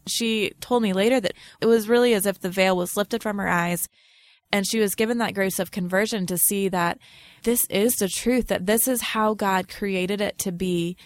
She 0.09 0.53
told 0.61 0.83
me 0.83 0.93
later 0.93 1.21
that 1.21 1.35
it 1.61 1.67
was 1.67 1.89
really 1.89 2.15
as 2.15 2.27
if 2.27 2.41
the 2.41 2.51
veil 2.51 2.77
was 2.77 2.97
lifted 2.97 3.23
from 3.23 3.39
her 3.39 3.49
eyes 3.49 3.89
and 4.53 4.67
she 4.67 4.79
was 4.79 4.95
given 4.95 5.19
that 5.19 5.35
grace 5.35 5.59
of 5.59 5.71
conversion 5.71 6.27
to 6.27 6.37
see 6.37 6.69
that 6.69 6.99
this 7.43 7.65
is 7.71 7.95
the 7.95 8.09
truth, 8.09 8.49
that 8.49 8.67
this 8.67 8.87
is 8.87 9.01
how 9.01 9.35
God 9.35 9.69
created 9.69 10.21
it 10.21 10.39
to 10.41 10.53
be. 10.53 10.97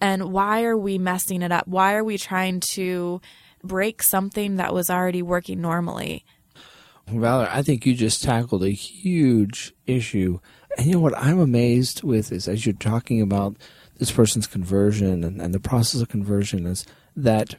And 0.00 0.32
why 0.32 0.62
are 0.62 0.78
we 0.78 0.98
messing 0.98 1.42
it 1.42 1.50
up? 1.50 1.66
Why 1.66 1.94
are 1.94 2.04
we 2.04 2.16
trying 2.16 2.60
to 2.74 3.20
break 3.64 4.02
something 4.02 4.56
that 4.56 4.72
was 4.72 4.88
already 4.88 5.22
working 5.22 5.60
normally? 5.60 6.24
Valerie, 7.20 7.48
I 7.50 7.62
think 7.62 7.86
you 7.86 7.94
just 7.94 8.22
tackled 8.22 8.64
a 8.64 8.70
huge 8.70 9.74
issue. 9.86 10.40
And 10.76 10.86
you 10.86 10.94
know 10.94 11.00
what 11.00 11.16
I'm 11.16 11.38
amazed 11.38 12.02
with 12.02 12.32
is 12.32 12.48
as 12.48 12.64
you're 12.64 12.74
talking 12.74 13.20
about 13.20 13.56
this 13.96 14.10
person's 14.10 14.46
conversion 14.46 15.22
and, 15.24 15.40
and 15.40 15.54
the 15.54 15.60
process 15.60 16.00
of 16.00 16.08
conversion 16.08 16.66
is 16.66 16.86
that 17.14 17.56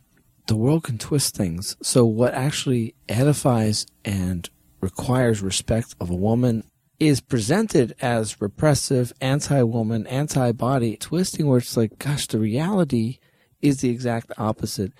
the 0.47 0.55
world 0.55 0.83
can 0.83 0.97
twist 0.97 1.35
things. 1.35 1.77
So 1.81 2.05
what 2.05 2.33
actually 2.33 2.95
edifies 3.07 3.85
and 4.03 4.49
requires 4.81 5.41
respect 5.41 5.95
of 5.99 6.09
a 6.09 6.15
woman 6.15 6.63
is 6.99 7.21
presented 7.21 7.95
as 8.01 8.41
repressive, 8.41 9.13
anti-woman, 9.21 10.05
anti-body, 10.07 10.97
twisting 10.97 11.47
where 11.47 11.59
it's 11.59 11.77
like, 11.77 11.97
gosh, 11.97 12.27
the 12.27 12.39
reality 12.39 13.19
is 13.61 13.81
the 13.81 13.89
exact 13.89 14.31
opposite. 14.37 14.93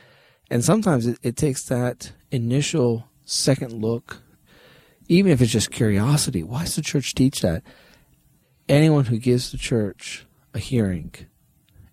And 0.50 0.64
sometimes 0.64 1.08
it, 1.08 1.20
it 1.22 1.38
takes 1.38 1.64
that 1.66 2.12
initial 2.32 3.08
second 3.26 3.74
look, 3.74 4.23
even 5.08 5.32
if 5.32 5.42
it's 5.42 5.52
just 5.52 5.72
curiosity. 5.72 6.44
Why 6.44 6.64
does 6.64 6.76
the 6.76 6.82
church 6.82 7.14
teach 7.14 7.42
that? 7.42 7.64
Anyone 8.70 9.06
who 9.06 9.18
gives 9.18 9.52
the 9.52 9.58
church 9.58 10.26
a 10.54 10.60
hearing 10.60 11.14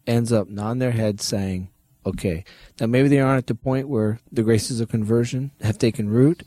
ends 0.06 0.32
up 0.32 0.48
nodding 0.48 0.78
their 0.78 0.92
head 0.92 1.20
saying, 1.20 1.70
okay, 2.06 2.44
now 2.80 2.86
maybe 2.86 3.08
they 3.08 3.20
aren't 3.20 3.38
at 3.38 3.46
the 3.46 3.54
point 3.54 3.88
where 3.88 4.20
the 4.30 4.42
graces 4.42 4.80
of 4.80 4.88
conversion 4.88 5.50
have 5.60 5.78
taken 5.78 6.08
root, 6.08 6.42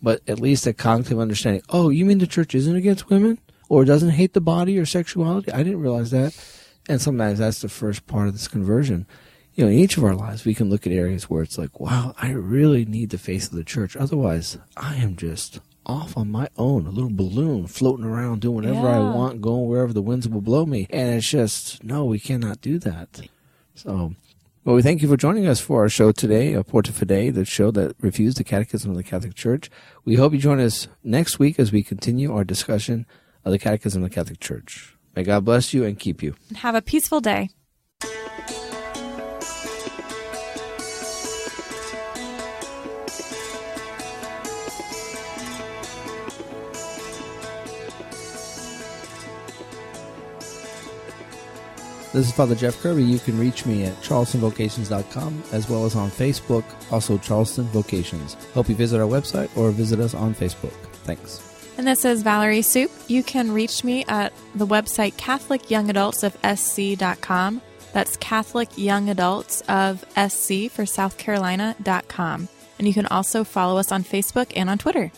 but 0.00 0.20
at 0.28 0.40
least 0.40 0.66
a 0.66 0.72
cognitive 0.72 1.18
understanding. 1.18 1.62
Oh, 1.68 1.88
you 1.88 2.04
mean 2.04 2.18
the 2.18 2.26
church 2.26 2.54
isn't 2.54 2.76
against 2.76 3.10
women 3.10 3.38
or 3.68 3.84
doesn't 3.84 4.10
hate 4.10 4.34
the 4.34 4.40
body 4.40 4.78
or 4.78 4.86
sexuality? 4.86 5.50
I 5.50 5.62
didn't 5.62 5.80
realize 5.80 6.10
that. 6.10 6.36
And 6.88 7.00
sometimes 7.00 7.38
that's 7.38 7.62
the 7.62 7.68
first 7.68 8.06
part 8.06 8.28
of 8.28 8.34
this 8.34 8.48
conversion. 8.48 9.06
You 9.54 9.64
know, 9.64 9.70
in 9.70 9.78
each 9.78 9.96
of 9.96 10.04
our 10.04 10.14
lives, 10.14 10.44
we 10.44 10.54
can 10.54 10.68
look 10.68 10.86
at 10.86 10.92
areas 10.92 11.30
where 11.30 11.42
it's 11.42 11.56
like, 11.56 11.80
wow, 11.80 12.14
I 12.18 12.30
really 12.30 12.84
need 12.84 13.10
the 13.10 13.18
face 13.18 13.46
of 13.46 13.54
the 13.54 13.64
church. 13.64 13.96
Otherwise, 13.96 14.58
I 14.76 14.96
am 14.96 15.16
just 15.16 15.60
off 15.86 16.16
on 16.16 16.30
my 16.30 16.48
own, 16.56 16.86
a 16.86 16.90
little 16.90 17.10
balloon 17.10 17.66
floating 17.66 18.04
around, 18.04 18.40
doing 18.40 18.54
whatever 18.56 18.88
I 18.88 18.98
want, 18.98 19.40
going 19.40 19.68
wherever 19.68 19.92
the 19.92 20.02
winds 20.02 20.28
will 20.28 20.40
blow 20.40 20.66
me. 20.66 20.86
And 20.90 21.14
it's 21.14 21.28
just, 21.28 21.82
no, 21.84 22.04
we 22.04 22.18
cannot 22.18 22.60
do 22.60 22.78
that. 22.80 23.20
So, 23.74 24.14
well, 24.64 24.76
we 24.76 24.82
thank 24.82 25.02
you 25.02 25.08
for 25.08 25.16
joining 25.16 25.46
us 25.46 25.60
for 25.60 25.82
our 25.82 25.88
show 25.88 26.12
today, 26.12 26.54
uh, 26.54 26.62
Porta 26.62 26.92
Fidei, 26.92 27.32
the 27.34 27.44
show 27.44 27.70
that 27.72 27.96
reviews 28.00 28.34
the 28.36 28.44
Catechism 28.44 28.90
of 28.90 28.96
the 28.96 29.02
Catholic 29.02 29.34
Church. 29.34 29.70
We 30.04 30.14
hope 30.16 30.32
you 30.32 30.38
join 30.38 30.60
us 30.60 30.88
next 31.02 31.38
week 31.38 31.58
as 31.58 31.72
we 31.72 31.82
continue 31.82 32.34
our 32.34 32.44
discussion 32.44 33.06
of 33.44 33.52
the 33.52 33.58
Catechism 33.58 34.02
of 34.02 34.08
the 34.08 34.14
Catholic 34.14 34.40
Church. 34.40 34.96
May 35.14 35.22
God 35.22 35.44
bless 35.44 35.74
you 35.74 35.84
and 35.84 35.98
keep 35.98 36.22
you. 36.22 36.34
Have 36.56 36.74
a 36.74 36.82
peaceful 36.82 37.20
day. 37.20 37.50
This 52.14 52.28
is 52.28 52.32
Father 52.32 52.54
Jeff 52.54 52.80
Kirby. 52.80 53.02
You 53.02 53.18
can 53.18 53.36
reach 53.36 53.66
me 53.66 53.82
at 53.86 54.00
charlestonvocations.com 54.00 55.42
as 55.50 55.68
well 55.68 55.84
as 55.84 55.96
on 55.96 56.10
Facebook, 56.10 56.62
also 56.92 57.18
Charleston 57.18 57.64
Vocations. 57.66 58.34
Hope 58.54 58.68
you 58.68 58.76
visit 58.76 59.00
our 59.00 59.08
website 59.08 59.50
or 59.56 59.72
visit 59.72 59.98
us 59.98 60.14
on 60.14 60.32
Facebook. 60.32 60.70
Thanks. 61.02 61.42
And 61.76 61.88
this 61.88 62.04
is 62.04 62.22
Valerie 62.22 62.62
Soup. 62.62 62.88
You 63.08 63.24
can 63.24 63.50
reach 63.50 63.82
me 63.82 64.04
at 64.04 64.32
the 64.54 64.64
website 64.64 65.16
Catholic 65.16 65.72
Young 65.72 65.90
Adults 65.90 66.22
of. 66.22 66.40
That's 67.92 68.16
Catholic 68.18 68.78
Young 68.78 69.10
Adults 69.10 69.62
of 69.62 70.04
SC 70.16 70.70
for 70.70 70.86
South 70.86 71.18
Carolina.com. 71.18 72.48
And 72.78 72.86
you 72.86 72.94
can 72.94 73.06
also 73.06 73.42
follow 73.42 73.76
us 73.76 73.90
on 73.90 74.04
Facebook 74.04 74.52
and 74.54 74.70
on 74.70 74.78
Twitter. 74.78 75.10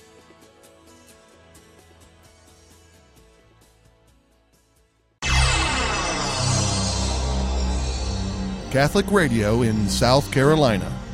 Catholic 8.77 9.11
Radio 9.11 9.62
in 9.62 9.89
South 9.89 10.31
Carolina. 10.31 11.06